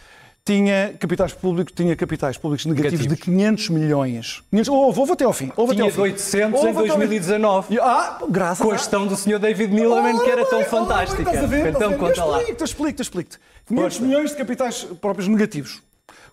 tinha 0.48 0.94
capitais 0.98 1.34
públicos, 1.34 1.74
tinha 1.76 1.94
capitais 1.94 2.38
públicos 2.38 2.66
negativos, 2.66 3.06
negativos. 3.06 3.18
de 3.18 3.38
500 3.38 3.70
milhões. 3.70 4.44
500, 4.50 4.70
oh, 4.70 4.92
vou, 4.94 5.12
até 5.12 5.26
ao 5.26 5.34
fim. 5.34 5.52
Houve 5.58 5.76
tinha 5.76 5.92
de 5.92 6.00
800 6.00 6.64
em 6.64 6.74
2019. 6.74 7.80
Ah, 7.82 8.20
graças 8.30 8.66
Com 8.66 8.72
a 8.72 8.78
gestão 8.78 9.06
do 9.06 9.18
Sr. 9.18 9.40
David 9.40 9.74
Millerman, 9.74 10.18
que 10.20 10.30
era 10.30 10.46
tão 10.46 10.64
fantástica. 10.64 11.22
Estás 11.22 11.44
a 11.44 11.48
ver? 11.48 11.68
Então, 11.68 11.98
conta 11.98 12.24
lá. 12.24 12.42
Explico-te, 12.42 12.64
explico-te, 12.64 13.02
explico-te. 13.02 13.40
500 13.68 14.00
milhões 14.00 14.30
de 14.32 14.38
capitais 14.38 14.84
próprios 15.02 15.28
negativos. 15.28 15.82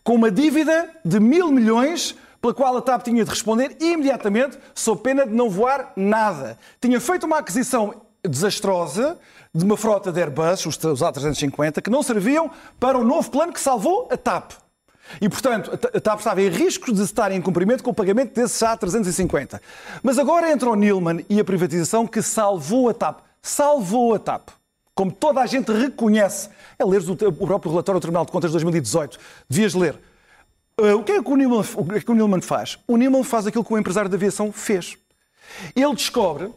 Com 0.04 0.14
uma 0.14 0.30
dívida 0.30 0.88
de 1.04 1.18
mil 1.18 1.50
milhões 1.50 2.14
pela 2.40 2.54
qual 2.54 2.76
a 2.76 2.82
TAP 2.82 3.02
tinha 3.02 3.24
de 3.24 3.30
responder 3.30 3.74
imediatamente, 3.80 4.58
sob 4.74 5.02
pena 5.02 5.26
de 5.26 5.34
não 5.34 5.48
voar 5.48 5.92
nada. 5.96 6.58
Tinha 6.78 7.00
feito 7.00 7.24
uma 7.24 7.38
aquisição 7.38 8.03
desastrosa 8.28 9.18
de 9.54 9.64
uma 9.64 9.76
frota 9.76 10.10
de 10.10 10.20
Airbus, 10.20 10.66
os 10.66 10.76
A350, 10.78 11.80
que 11.80 11.90
não 11.90 12.02
serviam 12.02 12.50
para 12.80 12.98
o 12.98 13.04
novo 13.04 13.30
plano 13.30 13.52
que 13.52 13.60
salvou 13.60 14.08
a 14.10 14.16
TAP. 14.16 14.52
E, 15.20 15.28
portanto, 15.28 15.70
a 15.72 16.00
TAP 16.00 16.18
estava 16.18 16.42
em 16.42 16.48
risco 16.48 16.92
de 16.92 17.02
estar 17.02 17.30
em 17.30 17.40
cumprimento 17.40 17.84
com 17.84 17.90
o 17.90 17.94
pagamento 17.94 18.34
desses 18.34 18.58
A350. 18.60 19.60
Mas 20.02 20.18
agora 20.18 20.50
entra 20.50 20.68
o 20.68 20.74
Nilman 20.74 21.24
e 21.28 21.38
a 21.38 21.44
privatização 21.44 22.06
que 22.06 22.22
salvou 22.22 22.88
a 22.88 22.94
TAP. 22.94 23.20
Salvou 23.42 24.14
a 24.14 24.18
TAP. 24.18 24.48
Como 24.94 25.12
toda 25.12 25.40
a 25.40 25.46
gente 25.46 25.70
reconhece. 25.72 26.48
É 26.78 26.84
ler 26.84 27.02
o 27.02 27.32
próprio 27.46 27.70
relatório 27.70 28.00
do 28.00 28.02
Tribunal 28.02 28.24
de 28.24 28.32
Contas 28.32 28.50
de 28.50 28.54
2018. 28.54 29.18
Devias 29.48 29.74
ler. 29.74 29.94
Uh, 30.80 30.96
o, 30.96 31.04
que 31.04 31.12
é 31.12 31.22
que 31.22 31.30
o, 31.30 31.36
Nilman, 31.36 31.64
o 31.76 31.84
que 31.84 31.94
é 31.94 32.00
que 32.00 32.10
o 32.10 32.14
Nilman 32.14 32.40
faz? 32.40 32.78
O 32.88 32.96
Nilman 32.96 33.22
faz 33.22 33.46
aquilo 33.46 33.64
que 33.64 33.72
o 33.72 33.78
empresário 33.78 34.08
de 34.08 34.16
aviação 34.16 34.50
fez. 34.50 34.96
Ele 35.76 35.94
descobre 35.94 36.50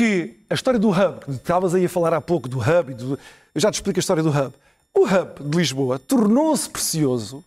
que 0.00 0.34
a 0.48 0.54
história 0.54 0.80
do 0.80 0.88
Hub, 0.88 1.20
que 1.26 1.30
estavas 1.32 1.74
aí 1.74 1.84
a 1.84 1.88
falar 1.88 2.14
há 2.14 2.22
pouco 2.22 2.48
do 2.48 2.58
Hub, 2.58 2.94
do... 2.94 3.18
eu 3.54 3.60
já 3.60 3.70
te 3.70 3.74
explico 3.74 3.98
a 3.98 4.00
história 4.00 4.22
do 4.22 4.30
Hub. 4.30 4.50
O 4.94 5.04
Hub 5.04 5.50
de 5.50 5.58
Lisboa 5.58 5.98
tornou-se 5.98 6.70
precioso 6.70 7.44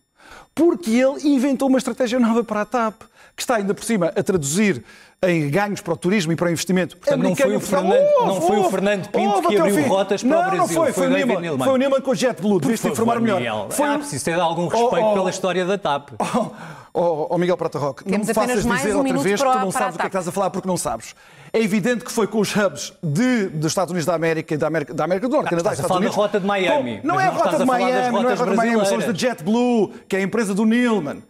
Porque 0.53 0.91
ele 0.91 1.27
inventou 1.27 1.67
uma 1.67 1.79
estratégia 1.79 2.19
nova 2.19 2.43
para 2.43 2.61
a 2.61 2.65
TAP, 2.65 3.01
que 3.35 3.41
está 3.41 3.55
ainda 3.55 3.73
por 3.73 3.83
cima 3.83 4.13
a 4.15 4.21
traduzir 4.21 4.83
em 5.23 5.49
ganhos 5.49 5.81
para 5.81 5.93
o 5.93 5.97
turismo 5.97 6.31
e 6.31 6.35
para 6.35 6.45
o 6.45 6.51
investimento. 6.51 6.95
Portanto, 6.95 7.23
não 7.23 7.35
foi 7.35 7.55
o 7.55 7.59
Fernando, 7.59 8.07
oh, 8.19 8.25
não 8.27 8.41
foi 8.41 8.57
o 8.59 8.69
Fernando 8.69 9.09
Pinto 9.09 9.47
que 9.47 9.57
abriu 9.57 9.87
rotas 9.87 10.21
para 10.21 10.29
não, 10.29 10.37
o 10.37 10.43
Brasil. 10.43 10.59
Não 10.59 10.67
foi, 10.67 10.75
foi, 10.75 10.93
foi 10.93 11.07
o 11.07 11.09
Neyman. 11.09 11.39
Neyman. 11.39 11.65
Foi 11.65 11.73
o 11.73 11.77
Neyman 11.77 12.01
com 12.01 12.11
o 12.11 12.15
JetBlue, 12.15 12.59
devias 12.59 12.85
informar 12.85 13.19
melhor. 13.19 13.39
Miguel. 13.39 13.67
Foi... 13.71 13.89
Ah, 13.89 13.97
preciso 13.97 14.25
ter 14.25 14.39
algum 14.39 14.67
respeito 14.67 15.07
oh, 15.07 15.13
pela 15.15 15.29
história 15.31 15.65
da 15.65 15.77
TAP. 15.77 16.09
Oh, 16.95 17.25
oh, 17.31 17.37
Miguel 17.39 17.57
Prata 17.57 17.79
Roque, 17.79 18.07
não 18.07 18.19
me 18.19 18.33
faças 18.33 18.63
dizer 18.63 18.95
um 18.95 18.99
outra 18.99 19.17
vez 19.17 19.41
que 19.41 19.49
tu 19.49 19.59
não 19.59 19.71
sabes 19.71 19.95
o 19.95 19.97
que 19.97 20.05
é 20.05 20.09
que 20.09 20.15
estás 20.15 20.27
a 20.27 20.31
falar 20.31 20.51
porque 20.51 20.67
não 20.67 20.77
sabes. 20.77 21.15
É 21.51 21.59
evidente 21.59 22.05
que 22.05 22.11
foi 22.11 22.27
com 22.27 22.39
os 22.39 22.55
hubs 22.55 22.93
de, 23.01 23.47
dos 23.47 23.71
Estados 23.71 23.91
Unidos 23.91 24.05
da 24.05 24.13
América 24.13 24.53
e 24.53 24.57
da 24.57 24.67
América, 24.67 24.93
da 24.93 25.03
América 25.03 25.27
do 25.27 25.35
Norte, 25.35 25.47
ah, 25.47 25.49
Canadá 25.49 25.71
e 25.71 25.73
Estados 25.73 25.97
Unidos. 25.97 26.15
a 26.15 26.17
rota 26.17 26.39
de 26.39 26.45
Miami. 26.45 27.01
não 27.03 27.19
é 27.19 27.25
a 27.25 27.29
rota 27.31 27.57
de 27.57 27.65
Miami, 27.65 28.21
não 28.21 28.29
é 28.29 28.33
a 28.33 28.35
rota 28.35 28.51
de 28.51 28.57
Miami, 28.57 28.85
são 28.85 28.97
os 28.99 29.05
da 29.05 29.13
JetBlue, 29.13 29.91
que 30.07 30.15
é 30.15 30.19
a 30.19 30.21
empresa 30.21 30.53
do 30.53 30.65
Nilman. 30.65 31.23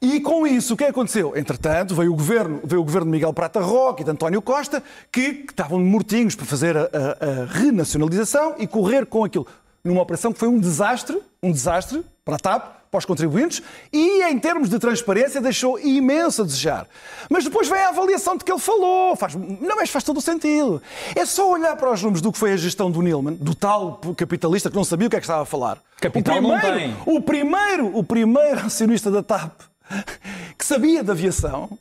E 0.00 0.20
com 0.20 0.46
isso, 0.46 0.74
o 0.74 0.76
que 0.76 0.84
aconteceu? 0.84 1.36
Entretanto, 1.36 1.94
veio 1.94 2.12
o 2.12 2.16
governo, 2.16 2.60
veio 2.64 2.80
o 2.80 2.84
governo 2.84 3.06
de 3.06 3.12
Miguel 3.12 3.32
Prata 3.32 3.60
Roque 3.60 4.02
e 4.02 4.04
de 4.04 4.10
António 4.10 4.40
Costa, 4.40 4.82
que, 5.10 5.32
que 5.34 5.52
estavam 5.52 5.78
mortinhos 5.80 6.34
para 6.34 6.46
fazer 6.46 6.76
a, 6.76 6.82
a, 6.82 6.84
a, 6.84 7.44
renacionalização 7.46 8.54
e 8.58 8.66
correr 8.66 9.06
com 9.06 9.24
aquilo. 9.24 9.46
Numa 9.82 10.02
operação 10.02 10.32
que 10.32 10.38
foi 10.38 10.48
um 10.48 10.58
desastre, 10.58 11.18
um 11.42 11.50
desastre 11.50 12.04
para 12.24 12.36
a 12.36 12.38
TAP, 12.38 12.75
para 12.90 12.98
os 12.98 13.04
contribuintes, 13.04 13.62
e 13.92 14.22
em 14.22 14.38
termos 14.38 14.68
de 14.68 14.78
transparência 14.78 15.40
deixou 15.40 15.78
imenso 15.78 16.42
a 16.42 16.44
desejar. 16.44 16.86
Mas 17.28 17.44
depois 17.44 17.68
vem 17.68 17.80
a 17.80 17.88
avaliação 17.88 18.36
de 18.36 18.44
que 18.44 18.52
ele 18.52 18.60
falou. 18.60 19.16
Faz, 19.16 19.34
não, 19.34 19.76
mas 19.76 19.90
faz 19.90 20.04
todo 20.04 20.18
o 20.18 20.20
sentido. 20.20 20.80
É 21.14 21.24
só 21.24 21.50
olhar 21.50 21.76
para 21.76 21.92
os 21.92 22.02
números 22.02 22.20
do 22.20 22.32
que 22.32 22.38
foi 22.38 22.52
a 22.52 22.56
gestão 22.56 22.90
do 22.90 23.02
Nilman, 23.02 23.34
do 23.34 23.54
tal 23.54 24.00
capitalista 24.16 24.70
que 24.70 24.76
não 24.76 24.84
sabia 24.84 25.06
o 25.06 25.10
que 25.10 25.16
é 25.16 25.20
que 25.20 25.24
estava 25.24 25.42
a 25.42 25.46
falar. 25.46 25.78
Capital 26.00 26.36
o 26.36 26.58
primeiro. 26.58 26.96
O 27.06 27.20
primeiro, 27.20 27.98
o 27.98 28.04
primeiro 28.04 28.60
acionista 28.66 29.10
da 29.10 29.22
TAP 29.22 29.52
que 30.58 30.64
sabia 30.64 31.02
de 31.02 31.10
aviação 31.10 31.78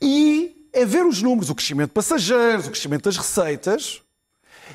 e 0.00 0.68
é 0.72 0.84
ver 0.84 1.04
os 1.04 1.20
números, 1.22 1.50
o 1.50 1.54
crescimento 1.54 1.88
de 1.88 1.94
passageiros, 1.94 2.66
o 2.66 2.70
crescimento 2.70 3.04
das 3.04 3.16
receitas 3.16 4.02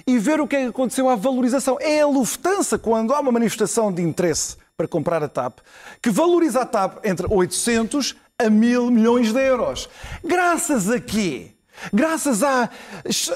e 0.05 0.17
ver 0.17 0.39
o 0.39 0.47
que 0.47 0.55
é 0.55 0.67
aconteceu 0.67 1.09
à 1.09 1.15
valorização. 1.15 1.77
É 1.79 2.01
a 2.01 2.07
Lufthansa, 2.07 2.77
quando 2.77 3.13
há 3.13 3.19
uma 3.19 3.31
manifestação 3.31 3.91
de 3.91 4.01
interesse 4.01 4.57
para 4.77 4.87
comprar 4.87 5.23
a 5.23 5.29
TAP, 5.29 5.59
que 6.01 6.09
valoriza 6.09 6.61
a 6.61 6.65
TAP 6.65 6.97
entre 7.05 7.25
800 7.29 8.15
a 8.37 8.49
1000 8.49 8.91
milhões 8.91 9.31
de 9.31 9.39
euros. 9.39 9.89
Graças 10.23 10.89
a 10.91 10.99
quê? 10.99 11.51
Graças 11.93 12.43
à, 12.43 12.69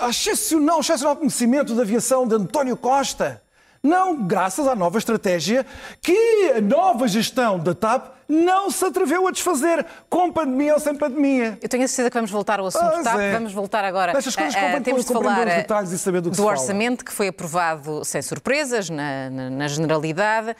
à 0.01 0.09
excepcional, 0.09 0.79
excepcional 0.81 1.15
conhecimento 1.15 1.73
da 1.75 1.81
aviação 1.83 2.27
de 2.27 2.35
António 2.35 2.75
Costa 2.77 3.41
não, 3.81 4.27
graças 4.27 4.67
à 4.67 4.75
nova 4.75 4.97
estratégia 4.97 5.65
que 6.01 6.51
a 6.57 6.59
nova 6.59 7.07
gestão 7.07 7.57
da 7.57 7.73
TAP 7.73 8.07
não 8.27 8.69
se 8.69 8.83
atreveu 8.83 9.25
a 9.25 9.31
desfazer, 9.31 9.85
com 10.09 10.29
pandemia 10.33 10.73
ou 10.73 10.81
sem 10.81 10.93
pandemia. 10.95 11.57
Eu 11.61 11.69
tenho 11.69 11.85
a 11.85 11.87
certeza 11.87 12.09
que 12.09 12.15
vamos 12.17 12.29
voltar 12.29 12.59
ao 12.59 12.65
assunto 12.65 12.89
Pois 12.91 13.03
TAP. 13.05 13.17
é. 13.17 13.31
Vamos 13.31 13.53
voltar 13.53 13.85
agora. 13.85 14.11
Estas 14.17 14.35
coisas 14.35 14.53
a- 14.53 14.59
a- 14.59 14.61
convém 14.63 14.81
temos 14.81 15.05
de 15.05 15.13
falar 15.13 15.47
os 15.47 15.53
eh, 15.53 15.55
detalhes 15.59 15.91
e 15.93 15.97
saber 15.97 16.19
do 16.19 16.29
que 16.29 16.35
se 16.35 16.41
do 16.41 16.45
fala. 16.45 16.59
orçamento 16.59 17.05
que 17.05 17.11
foi 17.13 17.29
aprovado 17.29 18.03
sem 18.03 18.21
surpresas, 18.21 18.89
na, 18.89 19.29
na- 19.29 19.49
na 19.49 19.67
generalidade. 19.69 20.53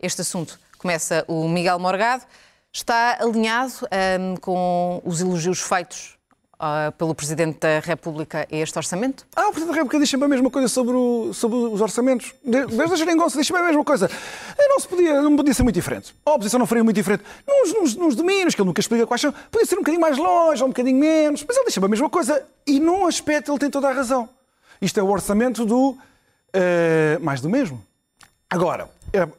Este 0.00 0.20
assunto 0.22 0.58
começa 0.78 1.24
o 1.26 1.48
Miguel 1.48 1.78
Morgado. 1.78 2.24
Está 2.72 3.18
alinhado 3.20 3.72
ahm, 3.90 4.36
com 4.40 5.00
os 5.04 5.20
elogios 5.20 5.60
feitos 5.60 6.16
ah, 6.60 6.92
pelo 6.96 7.14
Presidente 7.14 7.58
da 7.60 7.80
República 7.80 8.46
este 8.50 8.78
orçamento? 8.78 9.26
Ah, 9.34 9.48
o 9.48 9.50
Presidente 9.50 9.68
da 9.70 9.74
República 9.74 9.98
diz 9.98 10.10
sempre 10.10 10.26
a 10.26 10.28
mesma 10.28 10.50
coisa 10.50 10.68
sobre, 10.68 10.94
o- 10.94 11.32
sobre 11.34 11.56
os 11.56 11.80
orçamentos. 11.80 12.34
De- 12.44 12.66
Desde 12.66 12.92
a 12.94 12.96
geringonça 12.96 13.36
diz 13.38 13.46
sempre 13.46 13.62
a 13.62 13.66
mesma 13.66 13.82
coisa. 13.84 14.08
Não, 14.56 14.78
se 14.78 14.86
podia, 14.86 15.20
não 15.20 15.34
podia 15.36 15.52
ser 15.54 15.62
muito 15.64 15.74
diferente. 15.74 16.14
A 16.24 16.32
oposição 16.32 16.58
não 16.60 16.66
faria 16.66 16.84
muito 16.84 16.94
diferente. 16.96 17.24
Nos, 17.46 17.72
nos, 17.74 17.94
nos 17.96 18.14
domínios, 18.14 18.54
que 18.54 18.60
ele 18.60 18.66
nunca 18.68 18.80
explica 18.80 19.06
quais 19.06 19.20
são, 19.20 19.32
podia 19.50 19.66
ser 19.66 19.74
um 19.76 19.78
bocadinho 19.78 20.00
mais 20.00 20.16
longe 20.18 20.62
ou 20.62 20.68
um 20.68 20.70
bocadinho 20.70 20.98
menos. 20.98 21.42
Mas 21.48 21.56
ele 21.56 21.64
diz 21.66 21.74
sempre 21.74 21.86
a 21.86 21.90
mesma 21.90 22.10
coisa. 22.10 22.46
E 22.66 22.78
num 22.78 23.06
aspecto 23.06 23.50
ele 23.50 23.58
tem 23.58 23.70
toda 23.70 23.88
a 23.88 23.92
razão. 23.92 24.28
Isto 24.80 25.00
é 25.00 25.02
o 25.02 25.08
orçamento 25.08 25.64
do 25.64 25.96
eh, 26.52 27.18
mais 27.20 27.40
do 27.40 27.48
mesmo. 27.48 27.82
Agora, 28.48 28.88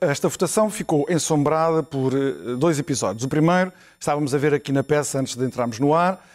esta 0.02 0.28
votação 0.28 0.70
ficou 0.70 1.06
ensombrada 1.10 1.84
por 1.84 2.14
eh, 2.14 2.56
dois 2.58 2.80
episódios. 2.80 3.24
O 3.24 3.30
primeiro, 3.30 3.72
estávamos 4.00 4.34
a 4.34 4.38
ver 4.38 4.54
aqui 4.54 4.72
na 4.72 4.84
peça 4.84 5.20
antes 5.20 5.36
de 5.36 5.46
entrarmos 5.46 5.80
no 5.80 5.94
ar, 5.94 6.26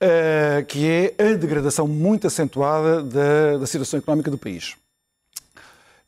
eh, 0.00 0.64
que 0.68 0.86
é 0.88 1.14
a 1.18 1.34
degradação 1.34 1.86
muito 1.88 2.26
acentuada 2.26 3.02
da, 3.02 3.58
da 3.58 3.66
situação 3.66 3.98
económica 3.98 4.30
do 4.30 4.38
país. 4.38 4.76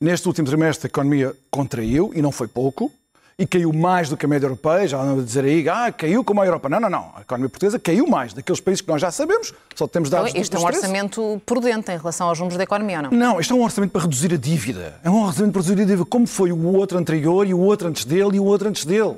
Neste 0.00 0.26
último 0.28 0.46
trimestre, 0.46 0.86
a 0.86 0.88
economia 0.88 1.34
contraiu, 1.50 2.12
e 2.14 2.20
não 2.20 2.30
foi 2.30 2.48
pouco, 2.48 2.92
e 3.38 3.46
caiu 3.46 3.72
mais 3.72 4.08
do 4.08 4.16
que 4.16 4.24
a 4.24 4.28
média 4.28 4.46
europeia. 4.46 4.86
Já 4.86 5.00
andam 5.00 5.18
a 5.18 5.22
dizer 5.22 5.44
aí, 5.44 5.68
ah, 5.68 5.92
caiu 5.92 6.24
como 6.24 6.40
a 6.40 6.46
Europa. 6.46 6.68
Não, 6.68 6.80
não, 6.80 6.90
não. 6.90 7.12
A 7.16 7.22
economia 7.22 7.48
portuguesa 7.48 7.78
caiu 7.78 8.06
mais. 8.06 8.32
Daqueles 8.32 8.60
países 8.60 8.80
que 8.80 8.88
nós 8.88 9.00
já 9.00 9.10
sabemos, 9.10 9.52
só 9.74 9.86
temos 9.86 10.10
dados 10.10 10.30
Então, 10.30 10.40
este 10.40 10.56
é 10.56 10.58
um 10.58 10.64
orçamento 10.64 11.42
prudente 11.44 11.90
em 11.90 11.96
relação 11.96 12.28
aos 12.28 12.38
números 12.38 12.56
da 12.56 12.64
economia, 12.64 12.98
ou 12.98 13.02
não? 13.04 13.10
Não, 13.10 13.40
isto 13.40 13.52
é 13.52 13.56
um 13.56 13.62
orçamento 13.62 13.90
para 13.90 14.02
reduzir 14.02 14.32
a 14.32 14.36
dívida. 14.36 15.00
É 15.02 15.10
um 15.10 15.24
orçamento 15.24 15.52
para 15.52 15.62
reduzir 15.62 15.82
a 15.82 15.84
dívida, 15.84 16.04
como 16.04 16.26
foi 16.26 16.52
o 16.52 16.66
outro 16.74 16.98
anterior, 16.98 17.46
e 17.46 17.54
o 17.54 17.60
outro 17.60 17.88
antes 17.88 18.04
dele, 18.04 18.36
e 18.36 18.40
o 18.40 18.44
outro 18.44 18.68
antes 18.68 18.84
dele. 18.84 19.16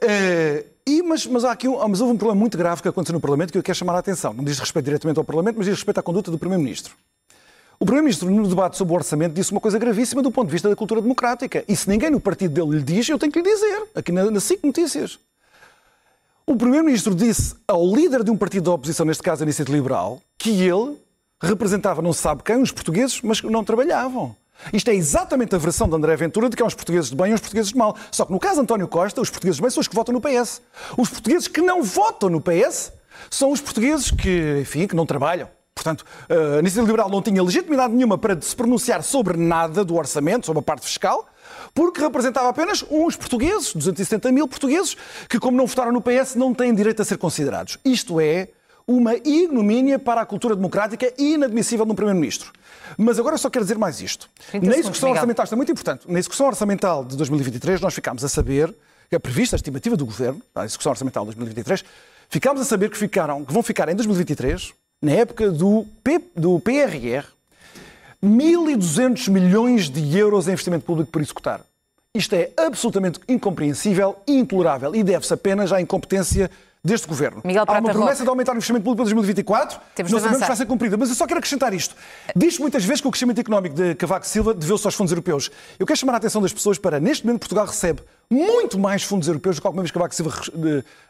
Eh, 0.00 0.64
e, 0.86 1.02
mas, 1.02 1.26
mas, 1.26 1.44
há 1.44 1.52
aqui 1.52 1.68
um, 1.68 1.76
mas 1.88 2.00
houve 2.00 2.14
um 2.14 2.16
problema 2.16 2.40
muito 2.40 2.56
grave 2.58 2.82
que 2.82 2.88
aconteceu 2.88 3.12
no 3.12 3.20
Parlamento 3.20 3.52
que 3.52 3.58
eu 3.58 3.62
quero 3.62 3.76
chamar 3.76 3.94
a 3.94 3.98
atenção. 3.98 4.32
Não 4.32 4.42
diz 4.42 4.58
respeito 4.58 4.86
diretamente 4.86 5.18
ao 5.18 5.24
Parlamento, 5.24 5.56
mas 5.56 5.66
diz 5.66 5.76
respeito 5.76 5.98
à 5.98 6.02
conduta 6.02 6.30
do 6.30 6.38
Primeiro-Ministro. 6.38 6.94
O 7.82 7.86
Primeiro-Ministro, 7.86 8.30
no 8.30 8.46
debate 8.46 8.76
sobre 8.76 8.92
o 8.92 8.96
orçamento, 8.96 9.32
disse 9.32 9.52
uma 9.52 9.60
coisa 9.60 9.78
gravíssima 9.78 10.20
do 10.20 10.30
ponto 10.30 10.48
de 10.48 10.52
vista 10.52 10.68
da 10.68 10.76
cultura 10.76 11.00
democrática. 11.00 11.64
E 11.66 11.74
se 11.74 11.88
ninguém 11.88 12.10
no 12.10 12.20
partido 12.20 12.52
dele 12.52 12.76
lhe 12.76 12.82
diz, 12.82 13.08
eu 13.08 13.18
tenho 13.18 13.32
que 13.32 13.40
lhe 13.40 13.50
dizer, 13.50 13.84
aqui 13.94 14.12
na, 14.12 14.30
na 14.30 14.38
SIC 14.38 14.62
Notícias. 14.62 15.18
O 16.46 16.54
Primeiro-Ministro 16.54 17.14
disse 17.14 17.56
ao 17.66 17.82
líder 17.86 18.22
de 18.22 18.30
um 18.30 18.36
partido 18.36 18.64
da 18.64 18.72
oposição, 18.72 19.06
neste 19.06 19.22
caso 19.22 19.42
a 19.42 19.46
Iniciativa 19.46 19.78
Liberal, 19.78 20.20
que 20.36 20.50
ele 20.50 20.94
representava 21.40 22.02
não 22.02 22.12
se 22.12 22.20
sabe 22.20 22.42
quem, 22.42 22.60
os 22.60 22.70
portugueses, 22.70 23.22
mas 23.22 23.40
que 23.40 23.48
não 23.48 23.64
trabalhavam. 23.64 24.36
Isto 24.74 24.90
é 24.90 24.94
exatamente 24.94 25.54
a 25.54 25.58
versão 25.58 25.88
de 25.88 25.94
André 25.94 26.14
Ventura 26.16 26.50
de 26.50 26.56
que 26.56 26.62
há 26.62 26.66
uns 26.66 26.74
portugueses 26.74 27.08
de 27.08 27.16
bem 27.16 27.30
e 27.30 27.34
uns 27.34 27.40
portugueses 27.40 27.72
de 27.72 27.78
mal. 27.78 27.96
Só 28.10 28.26
que 28.26 28.32
no 28.32 28.38
caso 28.38 28.56
de 28.56 28.60
António 28.60 28.88
Costa, 28.88 29.22
os 29.22 29.30
portugueses 29.30 29.56
de 29.56 29.62
bem 29.62 29.70
são 29.70 29.80
os 29.80 29.88
que 29.88 29.94
votam 29.94 30.12
no 30.12 30.20
PS. 30.20 30.60
Os 30.98 31.08
portugueses 31.08 31.48
que 31.48 31.62
não 31.62 31.82
votam 31.82 32.28
no 32.28 32.42
PS 32.42 32.92
são 33.30 33.50
os 33.50 33.60
portugueses 33.62 34.10
que, 34.10 34.58
enfim, 34.60 34.86
que 34.86 34.94
não 34.94 35.06
trabalham. 35.06 35.48
Portanto, 35.80 36.04
a 36.28 36.58
Iniciativa 36.58 36.86
Liberal 36.86 37.08
não 37.08 37.22
tinha 37.22 37.42
legitimidade 37.42 37.94
nenhuma 37.94 38.18
para 38.18 38.38
se 38.38 38.54
pronunciar 38.54 39.02
sobre 39.02 39.38
nada 39.38 39.82
do 39.82 39.96
orçamento, 39.96 40.44
sobre 40.44 40.60
a 40.60 40.62
parte 40.62 40.84
fiscal, 40.84 41.26
porque 41.74 42.02
representava 42.02 42.50
apenas 42.50 42.84
uns 42.90 43.16
portugueses, 43.16 43.74
270 43.74 44.30
mil 44.30 44.46
portugueses, 44.46 44.94
que, 45.26 45.38
como 45.38 45.56
não 45.56 45.66
votaram 45.66 45.90
no 45.90 46.02
PS, 46.02 46.34
não 46.34 46.52
têm 46.52 46.74
direito 46.74 47.00
a 47.00 47.04
ser 47.04 47.16
considerados. 47.16 47.78
Isto 47.82 48.20
é 48.20 48.48
uma 48.86 49.14
ignomínia 49.14 49.98
para 49.98 50.20
a 50.20 50.26
cultura 50.26 50.54
democrática 50.54 51.14
e 51.16 51.34
inadmissível 51.34 51.86
num 51.86 51.94
Primeiro-Ministro. 51.94 52.52
Mas 52.98 53.18
agora 53.18 53.36
eu 53.36 53.38
só 53.38 53.48
quero 53.48 53.64
dizer 53.64 53.78
mais 53.78 54.02
isto. 54.02 54.28
30 54.50 54.66
Na 54.66 54.76
execução 54.76 55.10
orçamental, 55.10 55.44
isto 55.44 55.52
é 55.54 55.56
muito 55.56 55.72
importante, 55.72 56.12
na 56.12 56.18
execução 56.18 56.46
orçamental 56.46 57.04
de 57.04 57.16
2023, 57.16 57.80
nós 57.80 57.94
ficámos 57.94 58.22
a 58.22 58.28
saber, 58.28 58.74
que 59.08 59.16
é 59.16 59.18
prevista 59.18 59.56
a 59.56 59.58
estimativa 59.58 59.96
do 59.96 60.04
Governo, 60.04 60.42
a 60.54 60.66
execução 60.66 60.90
orçamental 60.90 61.24
de 61.24 61.28
2023, 61.28 61.84
ficámos 62.28 62.60
a 62.60 62.64
saber 62.64 62.90
que, 62.90 62.98
ficaram, 62.98 63.44
que 63.44 63.52
vão 63.52 63.62
ficar 63.62 63.88
em 63.88 63.94
2023, 63.94 64.74
na 65.02 65.12
época 65.12 65.50
do, 65.50 65.86
P, 66.04 66.20
do 66.36 66.60
PRR, 66.60 67.24
1.200 68.22 69.30
milhões 69.30 69.88
de 69.88 70.16
euros 70.18 70.46
em 70.46 70.52
investimento 70.52 70.84
público 70.84 71.10
por 71.10 71.22
executar. 71.22 71.62
Isto 72.14 72.34
é 72.34 72.50
absolutamente 72.56 73.20
incompreensível 73.28 74.16
e 74.26 74.36
intolerável 74.36 74.94
e 74.94 75.02
deve-se 75.02 75.32
apenas 75.32 75.72
à 75.72 75.80
incompetência 75.80 76.50
deste 76.82 77.06
governo. 77.06 77.40
Miguel 77.44 77.64
Há 77.66 77.72
uma 77.72 77.90
promessa 77.90 78.10
Roque. 78.12 78.22
de 78.24 78.28
aumentar 78.28 78.52
o 78.52 78.56
investimento 78.56 78.82
público 78.82 78.96
para 78.96 79.14
2024, 79.14 79.80
Temos 79.94 80.10
não 80.12 80.18
sabemos 80.18 80.38
se 80.38 80.44
avançar. 80.44 80.46
vai 80.48 80.56
ser 80.56 80.66
cumprida. 80.66 80.96
Mas 80.96 81.08
eu 81.10 81.14
só 81.14 81.26
quero 81.26 81.38
acrescentar 81.38 81.72
isto. 81.72 81.94
Diz 82.34 82.58
muitas 82.58 82.84
vezes 82.84 83.00
que 83.00 83.06
o 83.06 83.10
crescimento 83.10 83.38
económico 83.38 83.74
de 83.74 83.94
Cavaco 83.94 84.26
Silva 84.26 84.52
deveu-se 84.52 84.86
aos 84.86 84.94
fundos 84.94 85.12
europeus. 85.12 85.50
Eu 85.78 85.86
quero 85.86 85.98
chamar 85.98 86.14
a 86.14 86.16
atenção 86.16 86.42
das 86.42 86.52
pessoas 86.52 86.78
para, 86.78 86.98
neste 86.98 87.24
momento, 87.24 87.40
Portugal 87.40 87.66
recebe 87.66 88.02
muito 88.30 88.78
mais 88.78 89.02
fundos 89.02 89.28
europeus 89.28 89.56
do 89.56 89.62
que 89.62 89.66
alguma 89.66 89.82
vez 89.82 89.90
Cavaco 89.92 90.14
Silva 90.14 90.32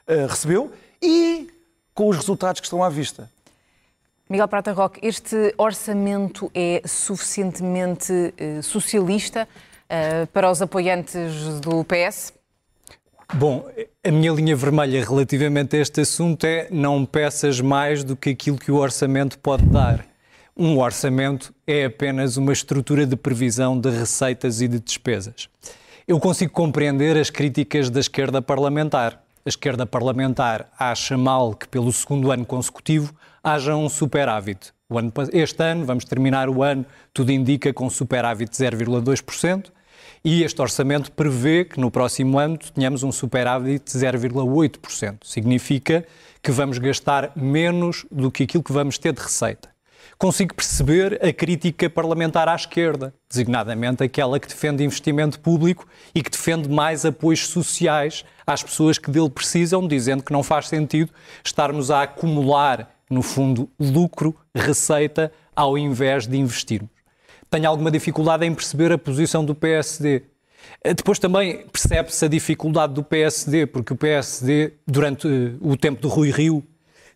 eh, 0.06 0.26
recebeu 0.28 0.70
e 1.00 1.48
com 1.94 2.08
os 2.08 2.16
resultados 2.16 2.60
que 2.60 2.66
estão 2.66 2.82
à 2.82 2.88
vista. 2.88 3.30
Miguel 4.30 4.46
Prata 4.46 4.72
Roque, 4.72 5.00
este 5.02 5.52
orçamento 5.58 6.52
é 6.54 6.82
suficientemente 6.86 8.32
eh, 8.38 8.62
socialista 8.62 9.48
eh, 9.88 10.24
para 10.26 10.48
os 10.48 10.62
apoiantes 10.62 11.58
do 11.58 11.82
PS? 11.82 12.32
Bom, 13.34 13.68
a 14.04 14.10
minha 14.12 14.30
linha 14.30 14.54
vermelha 14.54 15.04
relativamente 15.04 15.76
a 15.76 15.80
este 15.80 16.02
assunto 16.02 16.44
é 16.44 16.68
não 16.70 17.04
peças 17.04 17.60
mais 17.60 18.04
do 18.04 18.14
que 18.14 18.30
aquilo 18.30 18.56
que 18.56 18.70
o 18.70 18.76
orçamento 18.76 19.36
pode 19.36 19.66
dar. 19.66 20.06
Um 20.56 20.78
orçamento 20.78 21.52
é 21.66 21.86
apenas 21.86 22.36
uma 22.36 22.52
estrutura 22.52 23.04
de 23.04 23.16
previsão 23.16 23.76
de 23.80 23.90
receitas 23.90 24.60
e 24.60 24.68
de 24.68 24.78
despesas. 24.78 25.48
Eu 26.06 26.20
consigo 26.20 26.52
compreender 26.52 27.16
as 27.16 27.30
críticas 27.30 27.90
da 27.90 27.98
esquerda 27.98 28.40
parlamentar. 28.40 29.24
Esquerda 29.50 29.84
parlamentar 29.84 30.70
acha 30.78 31.18
mal 31.18 31.54
que, 31.54 31.66
pelo 31.66 31.92
segundo 31.92 32.30
ano 32.30 32.46
consecutivo, 32.46 33.12
haja 33.42 33.74
um 33.74 33.88
superávit. 33.88 34.72
Ano 34.88 35.12
este 35.32 35.62
ano, 35.62 35.84
vamos 35.84 36.04
terminar 36.04 36.48
o 36.48 36.62
ano, 36.62 36.86
tudo 37.12 37.32
indica 37.32 37.72
com 37.72 37.90
superávit 37.90 38.50
de 38.50 38.56
0,2%. 38.56 39.72
E 40.24 40.44
este 40.44 40.62
orçamento 40.62 41.10
prevê 41.10 41.64
que 41.64 41.80
no 41.80 41.90
próximo 41.90 42.38
ano 42.38 42.58
tenhamos 42.58 43.02
um 43.02 43.10
superávit 43.10 43.84
de 43.84 43.98
0,8%. 43.98 45.18
Significa 45.24 46.06
que 46.40 46.52
vamos 46.52 46.78
gastar 46.78 47.32
menos 47.34 48.06
do 48.10 48.30
que 48.30 48.44
aquilo 48.44 48.62
que 48.62 48.72
vamos 48.72 48.98
ter 48.98 49.12
de 49.12 49.20
receita. 49.20 49.68
Consigo 50.20 50.54
perceber 50.54 51.18
a 51.24 51.32
crítica 51.32 51.88
parlamentar 51.88 52.46
à 52.46 52.54
esquerda, 52.54 53.14
designadamente 53.26 54.04
aquela 54.04 54.38
que 54.38 54.46
defende 54.46 54.84
investimento 54.84 55.40
público 55.40 55.86
e 56.14 56.22
que 56.22 56.30
defende 56.30 56.68
mais 56.68 57.06
apoios 57.06 57.48
sociais 57.48 58.22
às 58.46 58.62
pessoas 58.62 58.98
que 58.98 59.10
dele 59.10 59.30
precisam, 59.30 59.88
dizendo 59.88 60.22
que 60.22 60.30
não 60.30 60.42
faz 60.42 60.68
sentido 60.68 61.10
estarmos 61.42 61.90
a 61.90 62.02
acumular, 62.02 62.94
no 63.08 63.22
fundo, 63.22 63.70
lucro, 63.80 64.36
receita, 64.54 65.32
ao 65.56 65.78
invés 65.78 66.26
de 66.26 66.36
investirmos. 66.36 66.90
Tenho 67.48 67.66
alguma 67.66 67.90
dificuldade 67.90 68.44
em 68.44 68.54
perceber 68.54 68.92
a 68.92 68.98
posição 68.98 69.42
do 69.42 69.54
PSD. 69.54 70.24
Eh, 70.84 70.92
depois 70.92 71.18
também 71.18 71.66
percebe-se 71.68 72.26
a 72.26 72.28
dificuldade 72.28 72.92
do 72.92 73.02
PSD, 73.02 73.64
porque 73.64 73.94
o 73.94 73.96
PSD, 73.96 74.74
durante 74.86 75.26
eh, 75.26 75.56
o 75.62 75.78
tempo 75.78 76.02
do 76.02 76.08
Rui 76.08 76.30
Rio, 76.30 76.62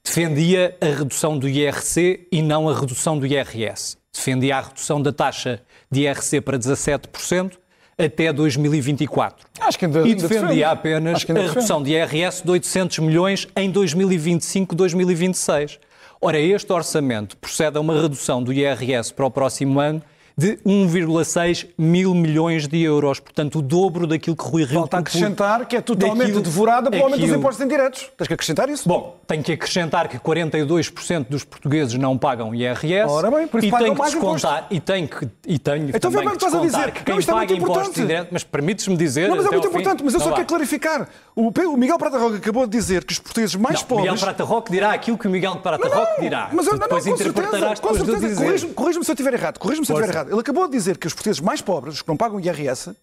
defendia 0.05 0.77
a 0.81 0.87
redução 0.87 1.39
do 1.39 1.49
IRC 1.49 2.29
e 2.31 2.43
não 2.43 2.69
a 2.69 2.79
redução 2.79 3.19
do 3.19 3.27
IRS. 3.27 3.97
Defendia 4.13 4.59
a 4.59 4.61
redução 4.61 5.01
da 5.01 5.13
taxa 5.13 5.63
de 5.91 6.03
IRC 6.03 6.43
para 6.43 6.59
17% 6.59 7.53
até 7.97 8.33
2024. 8.33 9.47
Acho 9.61 9.79
que 9.79 9.85
ainda, 9.87 10.07
e 10.07 10.15
defendia 10.15 10.71
apenas 10.71 11.25
a 11.29 11.33
redução 11.33 11.83
de 11.83 11.93
IRS 11.93 12.45
de 12.45 12.51
800 12.51 12.99
milhões 12.99 13.49
em 13.57 13.73
2025-2026. 13.73 15.79
Ora, 16.21 16.39
este 16.39 16.73
orçamento 16.73 17.37
procede 17.37 17.79
a 17.79 17.81
uma 17.81 18.01
redução 18.01 18.43
do 18.43 18.53
IRS 18.53 19.13
para 19.13 19.27
o 19.27 19.31
próximo 19.31 19.81
ano 19.81 20.03
de 20.37 20.57
1,6 20.67 21.69
mil 21.79 22.15
milhões 22.15 22.67
de 22.67 22.83
euros. 22.83 23.21
Portanto, 23.21 23.61
o 23.61 23.63
dobro 23.63 24.07
daquilo 24.07 24.37
que 24.37 24.45
Rui 24.45 24.65
Rio... 24.65 24.81
Falta 24.81 24.99
acrescentar 24.99 25.67
que 25.67 25.77
é 25.77 25.81
totalmente 25.81 26.27
daquilo, 26.27 26.43
devorada 26.43 26.91
pelo 26.91 27.05
aumento 27.05 27.21
dos 27.21 27.31
impostos 27.31 27.65
indiretos. 27.65 28.11
Tens 28.17 28.27
que 28.27 28.35
acrescentar 28.35 28.69
isso? 28.69 28.89
Bom, 28.89 29.17
tenho 29.27 29.43
que 29.43 29.53
acrescentar 29.53 30.09
que 30.09 30.19
42% 30.19 31.27
dos 31.29 31.45
portugueses 31.45 31.95
não 31.95 32.19
pagam 32.19 32.55
IRS. 32.55 33.09
Ora 33.09 33.31
bem, 33.31 33.47
por 33.47 33.59
isso 33.59 33.69
e 33.69 33.71
pagam 33.71 33.95
mais 33.95 34.15
que 34.15 34.21
descontar, 34.21 34.67
e 34.71 34.81
tenho 34.81 35.09
que 35.09 35.29
e 35.47 35.59
tenho 35.59 35.89
então, 35.89 36.11
também 36.11 36.29
que 36.29 36.37
descontar 36.37 36.63
dizer. 36.63 36.91
que 36.93 37.05
quem 37.05 37.15
não, 37.15 37.21
é 37.21 37.27
paga 37.27 37.55
é 37.55 37.57
impostos 37.57 37.99
indiretos, 37.99 38.29
mas 38.33 38.45
permites-me 38.45 38.97
dizer... 38.97 39.29
Não, 39.29 39.37
mas 39.37 39.47
é 39.47 39.51
muito 39.51 39.69
importante, 39.69 39.99
fim, 39.99 40.05
mas 40.05 40.15
eu 40.15 40.21
só 40.21 40.31
quero 40.31 40.41
lá. 40.41 40.47
clarificar. 40.47 41.09
O, 41.37 41.49
o 41.49 41.77
Miguel 41.77 41.99
Prata 41.99 42.19
Roca 42.19 42.37
acabou 42.37 42.67
de 42.67 42.77
dizer 42.77 43.05
que 43.05 43.13
os 43.13 43.19
portugueses 43.19 43.55
mais 43.55 43.81
não, 43.81 43.87
pobres... 43.87 44.11
Miguel 44.11 44.21
Prata 44.25 44.45
Roca 44.45 44.73
dirá 44.73 44.93
aquilo 44.93 45.17
que 45.17 45.29
o 45.29 45.31
Miguel 45.31 45.57
Prata 45.57 45.89
Roca 45.89 46.21
dirá. 46.21 46.49
Mas 46.53 46.67
eu, 46.67 46.77
não, 46.77 46.89
não, 46.89 46.99
interpretarás 46.99 47.79
certeza, 47.79 48.19
de 48.19 48.27
dizer. 48.29 48.75
Corrija-me 48.75 49.05
se 49.05 49.11
eu 49.11 49.15
estiver 49.15 49.35
errado. 49.35 49.59
Corrija-me 49.59 49.87
se 49.87 49.93
eu 49.93 49.97
estiver 49.97 50.15
errado. 50.15 50.24
Ele 50.31 50.41
acabou 50.41 50.67
de 50.67 50.73
dizer 50.73 50.99
que 50.99 51.07
os 51.07 51.13
portugueses 51.15 51.41
mais 51.41 51.61
pobres, 51.61 51.95
os 51.97 52.03
que 52.03 52.09
não 52.09 52.17
pagam 52.17 52.41
IRS, 52.41 52.95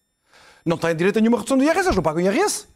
não 0.66 0.78
têm 0.78 0.96
direito 0.96 1.18
a 1.18 1.22
nenhuma 1.22 1.38
redução 1.38 1.58
do 1.58 1.64
IRS, 1.64 1.86
eles 1.88 1.96
não 1.96 2.04
pagam 2.04 2.22
IRS. 2.22 2.68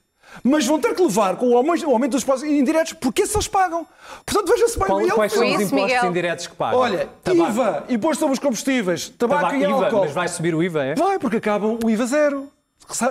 Mas 0.44 0.66
vão 0.66 0.80
ter 0.80 0.94
que 0.94 1.02
levar 1.02 1.38
com 1.38 1.50
o 1.52 1.58
aumento 1.58 2.12
dos 2.12 2.24
impostos 2.24 2.44
indiretos, 2.50 2.94
porque 2.94 3.22
esses 3.22 3.34
eles 3.36 3.48
pagam. 3.48 3.88
Portanto, 4.26 4.50
veja-se 4.50 4.78
bem, 4.78 4.88
Qual, 4.88 5.08
Quais 5.12 5.32
são 5.32 5.44
os 5.44 5.54
impostos 5.54 5.72
Miguel? 5.72 6.06
indiretos 6.08 6.48
que 6.48 6.56
pagam? 6.56 6.80
Olha, 6.80 7.10
Tabaco. 7.24 7.52
IVA, 7.52 7.84
imposto 7.90 8.20
sobre 8.20 8.34
os 8.34 8.40
combustíveis, 8.40 9.10
tabaco, 9.10 9.42
Tabaco, 9.44 9.56
e 9.56 9.64
IVA, 9.64 9.86
álcool. 9.86 10.00
mas 10.02 10.12
vai 10.12 10.28
subir 10.28 10.54
o 10.54 10.62
IVA, 10.62 10.84
é? 10.84 10.96
Vai, 10.96 11.20
porque 11.20 11.38
acabam 11.38 11.80
o 11.82 11.90
IVA 11.90 12.06
zero. 12.06 12.52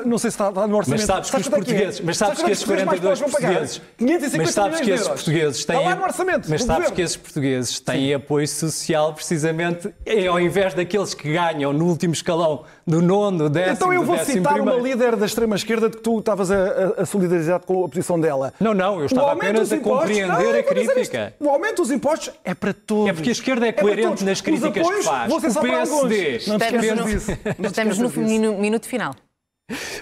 Não 0.04 0.18
sei 0.18 0.30
se 0.30 0.34
está, 0.34 0.48
está 0.48 0.66
no 0.66 0.76
orçamento. 0.76 1.00
Mas 1.00 1.06
sabes 1.06 1.30
que 1.30 1.36
os 1.36 1.46
é 1.46 1.50
que 1.50 1.54
é? 1.54 1.58
portugueses, 1.58 2.00
mas 2.00 2.16
sabes 2.16 2.42
que 2.42 2.50
esses 2.50 2.62
os 2.62 2.68
portugueses 2.68 2.86
mais 2.86 3.00
42 3.00 3.18
pobres 3.18 3.20
vão 3.20 3.30
pagar? 3.30 3.58
portugueses, 3.58 3.82
550 3.98 4.42
mas 4.44 4.54
sabes 4.54 4.80
que 4.80 4.90
esses 4.90 5.08
portugueses 5.08 5.64
têm, 5.64 5.76
Está 5.76 5.88
lá 5.88 5.94
no 5.96 6.04
orçamento 6.04 6.50
mas 6.50 6.60
sabes 6.62 6.74
governo. 6.74 6.94
que 6.94 7.02
esses 7.02 7.16
portugueses 7.16 7.80
têm 7.80 8.14
apoio 8.14 8.48
social 8.48 9.12
precisamente 9.14 9.94
é 10.06 10.26
ao 10.26 10.40
invés 10.40 10.74
daqueles 10.74 11.14
que 11.14 11.32
ganham 11.32 11.72
no 11.72 11.86
último 11.86 12.14
escalão 12.14 12.64
do 12.86 13.00
nono, 13.00 13.48
décimo, 13.48 13.74
Então 13.74 13.92
eu 13.92 14.04
vou 14.04 14.18
citar 14.18 14.60
uma 14.60 14.74
líder 14.74 15.16
da 15.16 15.26
extrema-esquerda 15.26 15.88
de 15.88 15.96
que 15.96 16.02
tu 16.02 16.18
estavas 16.18 16.50
a, 16.50 17.04
solidarizar 17.06 17.60
com 17.60 17.84
a 17.84 17.88
posição 17.88 18.20
dela. 18.20 18.52
Não, 18.60 18.74
não, 18.74 19.00
eu 19.00 19.06
estava 19.06 19.32
apenas 19.32 19.72
a 19.72 19.78
compreender 19.78 20.26
Não, 20.28 20.58
a 20.58 20.62
crítica. 20.62 21.34
O 21.40 21.48
aumento 21.48 21.76
dos 21.82 21.90
impostos 21.90 22.30
é 22.44 22.54
para 22.54 22.72
todos. 22.72 23.08
É 23.08 23.12
porque 23.12 23.30
a 23.30 23.32
esquerda 23.32 23.66
é 23.66 23.72
coerente 23.72 24.24
nas 24.24 24.40
críticas 24.40 24.86
que 24.86 25.02
faz. 25.02 25.32
O. 25.32 25.40
PSD 25.40 26.40
Não 26.46 26.56
Estamos 26.56 27.18
no, 27.58 27.66
estamos 27.66 27.98
no 27.98 28.58
minuto 28.58 28.86
final. 28.86 29.14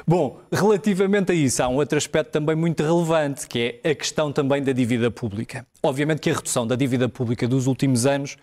Bom, 0.07 0.40
relativamente 0.53 1.31
a 1.31 1.35
isso, 1.35 1.62
há 1.62 1.68
um 1.68 1.77
outro 1.77 1.96
aspecto 1.96 2.31
também 2.31 2.57
muito 2.57 2.83
relevante, 2.83 3.46
que 3.46 3.81
é 3.83 3.90
a 3.90 3.94
questão 3.94 4.33
também 4.33 4.62
da 4.62 4.72
dívida 4.72 5.11
pública. 5.11 5.64
Obviamente 5.83 6.20
que 6.20 6.31
a 6.31 6.35
redução 6.35 6.66
da 6.66 6.75
dívida 6.75 7.09
pública 7.09 7.46
dos 7.46 7.66
últimos 7.66 8.05
anos 8.05 8.37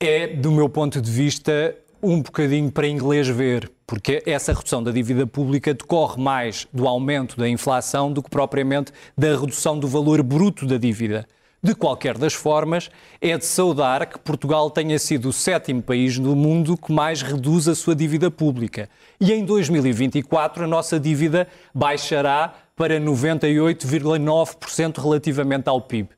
é, 0.00 0.26
do 0.26 0.50
meu 0.50 0.68
ponto 0.68 1.00
de 1.00 1.10
vista, 1.10 1.76
um 2.02 2.22
bocadinho 2.22 2.72
para 2.72 2.88
inglês 2.88 3.28
ver, 3.28 3.70
porque 3.86 4.22
essa 4.26 4.52
redução 4.52 4.82
da 4.82 4.90
dívida 4.90 5.26
pública 5.26 5.74
decorre 5.74 6.20
mais 6.20 6.66
do 6.72 6.88
aumento 6.88 7.36
da 7.36 7.48
inflação 7.48 8.12
do 8.12 8.22
que 8.22 8.30
propriamente 8.30 8.92
da 9.16 9.38
redução 9.38 9.78
do 9.78 9.86
valor 9.86 10.22
bruto 10.22 10.66
da 10.66 10.78
dívida. 10.78 11.26
De 11.62 11.74
qualquer 11.74 12.16
das 12.16 12.32
formas, 12.32 12.90
é 13.20 13.36
de 13.36 13.44
saudar 13.44 14.06
que 14.06 14.18
Portugal 14.18 14.70
tenha 14.70 14.98
sido 14.98 15.28
o 15.28 15.32
sétimo 15.32 15.82
país 15.82 16.16
no 16.16 16.34
mundo 16.34 16.74
que 16.74 16.90
mais 16.90 17.20
reduz 17.20 17.68
a 17.68 17.74
sua 17.74 17.94
dívida 17.94 18.30
pública. 18.30 18.88
E 19.20 19.30
em 19.30 19.44
2024 19.44 20.64
a 20.64 20.66
nossa 20.66 20.98
dívida 20.98 21.46
baixará 21.74 22.54
para 22.74 22.98
98,9% 22.98 25.02
relativamente 25.02 25.68
ao 25.68 25.82
PIB. 25.82 26.08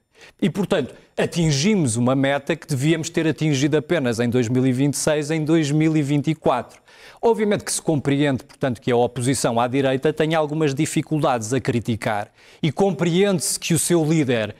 E, 0.40 0.48
portanto, 0.48 0.94
atingimos 1.18 1.96
uma 1.96 2.14
meta 2.14 2.54
que 2.54 2.68
devíamos 2.68 3.10
ter 3.10 3.26
atingido 3.26 3.76
apenas 3.76 4.20
em 4.20 4.30
2026, 4.30 5.32
em 5.32 5.44
2024. 5.44 6.80
Obviamente 7.20 7.64
que 7.64 7.72
se 7.72 7.82
compreende, 7.82 8.44
portanto, 8.44 8.80
que 8.80 8.92
a 8.92 8.96
oposição 8.96 9.58
à 9.58 9.66
direita 9.66 10.12
tem 10.12 10.36
algumas 10.36 10.72
dificuldades 10.72 11.52
a 11.52 11.60
criticar. 11.60 12.30
E 12.62 12.70
compreende-se 12.70 13.58
que 13.58 13.74
o 13.74 13.78
seu 13.78 14.04
líder, 14.04 14.54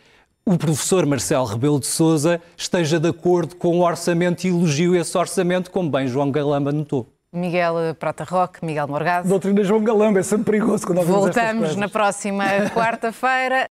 o 0.45 0.59
professor 0.59 1.07
Marcelo 1.07 1.45
Rebelo 1.45 1.79
de 1.79 1.87
Sousa, 1.87 2.41
esteja 2.57 2.99
de 2.99 3.09
acordo 3.09 3.57
com 3.57 3.79
o 3.79 3.83
orçamento 3.83 4.45
e 4.45 4.49
elogie 4.49 4.97
esse 4.97 5.17
orçamento, 5.17 5.71
como 5.71 5.91
bem 5.91 6.07
João 6.07 6.31
Galamba 6.31 6.73
notou. 6.73 7.07
Miguel 7.33 7.77
Prata 7.99 8.25
Roque, 8.25 8.65
Miguel 8.65 8.89
Morgado. 8.89 9.29
Doutrina 9.29 9.65
João 9.65 9.83
Galamba, 9.83 10.21
é 10.21 10.23
sempre 10.23 10.45
perigoso 10.45 10.87
quando 10.87 10.99
estas 10.99 11.15
Voltamos 11.15 11.77
na 11.77 11.89
próxima 11.89 12.45
quarta-feira. 12.75 13.67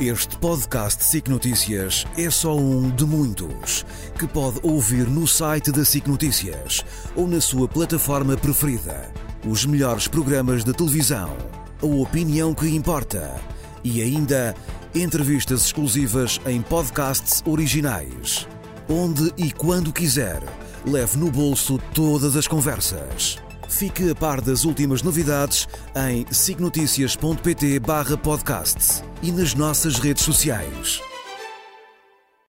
Este 0.00 0.36
podcast 0.38 1.04
SIC 1.04 1.28
Notícias 1.28 2.06
é 2.18 2.28
só 2.28 2.56
um 2.56 2.90
de 2.90 3.04
muitos 3.04 3.84
que 4.18 4.26
pode 4.26 4.58
ouvir 4.64 5.06
no 5.06 5.28
site 5.28 5.70
da 5.70 5.84
SIC 5.84 6.08
Notícias 6.08 6.84
ou 7.14 7.28
na 7.28 7.40
sua 7.40 7.68
plataforma 7.68 8.36
preferida. 8.36 9.12
Os 9.46 9.64
melhores 9.64 10.08
programas 10.08 10.64
de 10.64 10.72
televisão, 10.72 11.30
a 11.80 11.86
opinião 11.86 12.54
que 12.54 12.66
importa 12.74 13.38
e 13.84 14.02
ainda 14.02 14.56
entrevistas 14.94 15.66
exclusivas 15.66 16.40
em 16.46 16.62
podcasts 16.62 17.42
originais. 17.46 18.48
Onde 18.88 19.30
e 19.36 19.52
quando 19.52 19.92
quiser, 19.92 20.42
leve 20.84 21.16
no 21.18 21.30
bolso 21.30 21.78
todas 21.94 22.34
as 22.36 22.48
conversas. 22.48 23.38
Fique 23.68 24.10
a 24.10 24.14
par 24.14 24.40
das 24.40 24.64
últimas 24.64 25.02
novidades 25.02 25.68
em 25.96 26.24
signoticias.pt/podcast 26.30 29.02
e 29.22 29.32
nas 29.32 29.54
nossas 29.54 29.98
redes 29.98 30.24
sociais. 30.24 31.11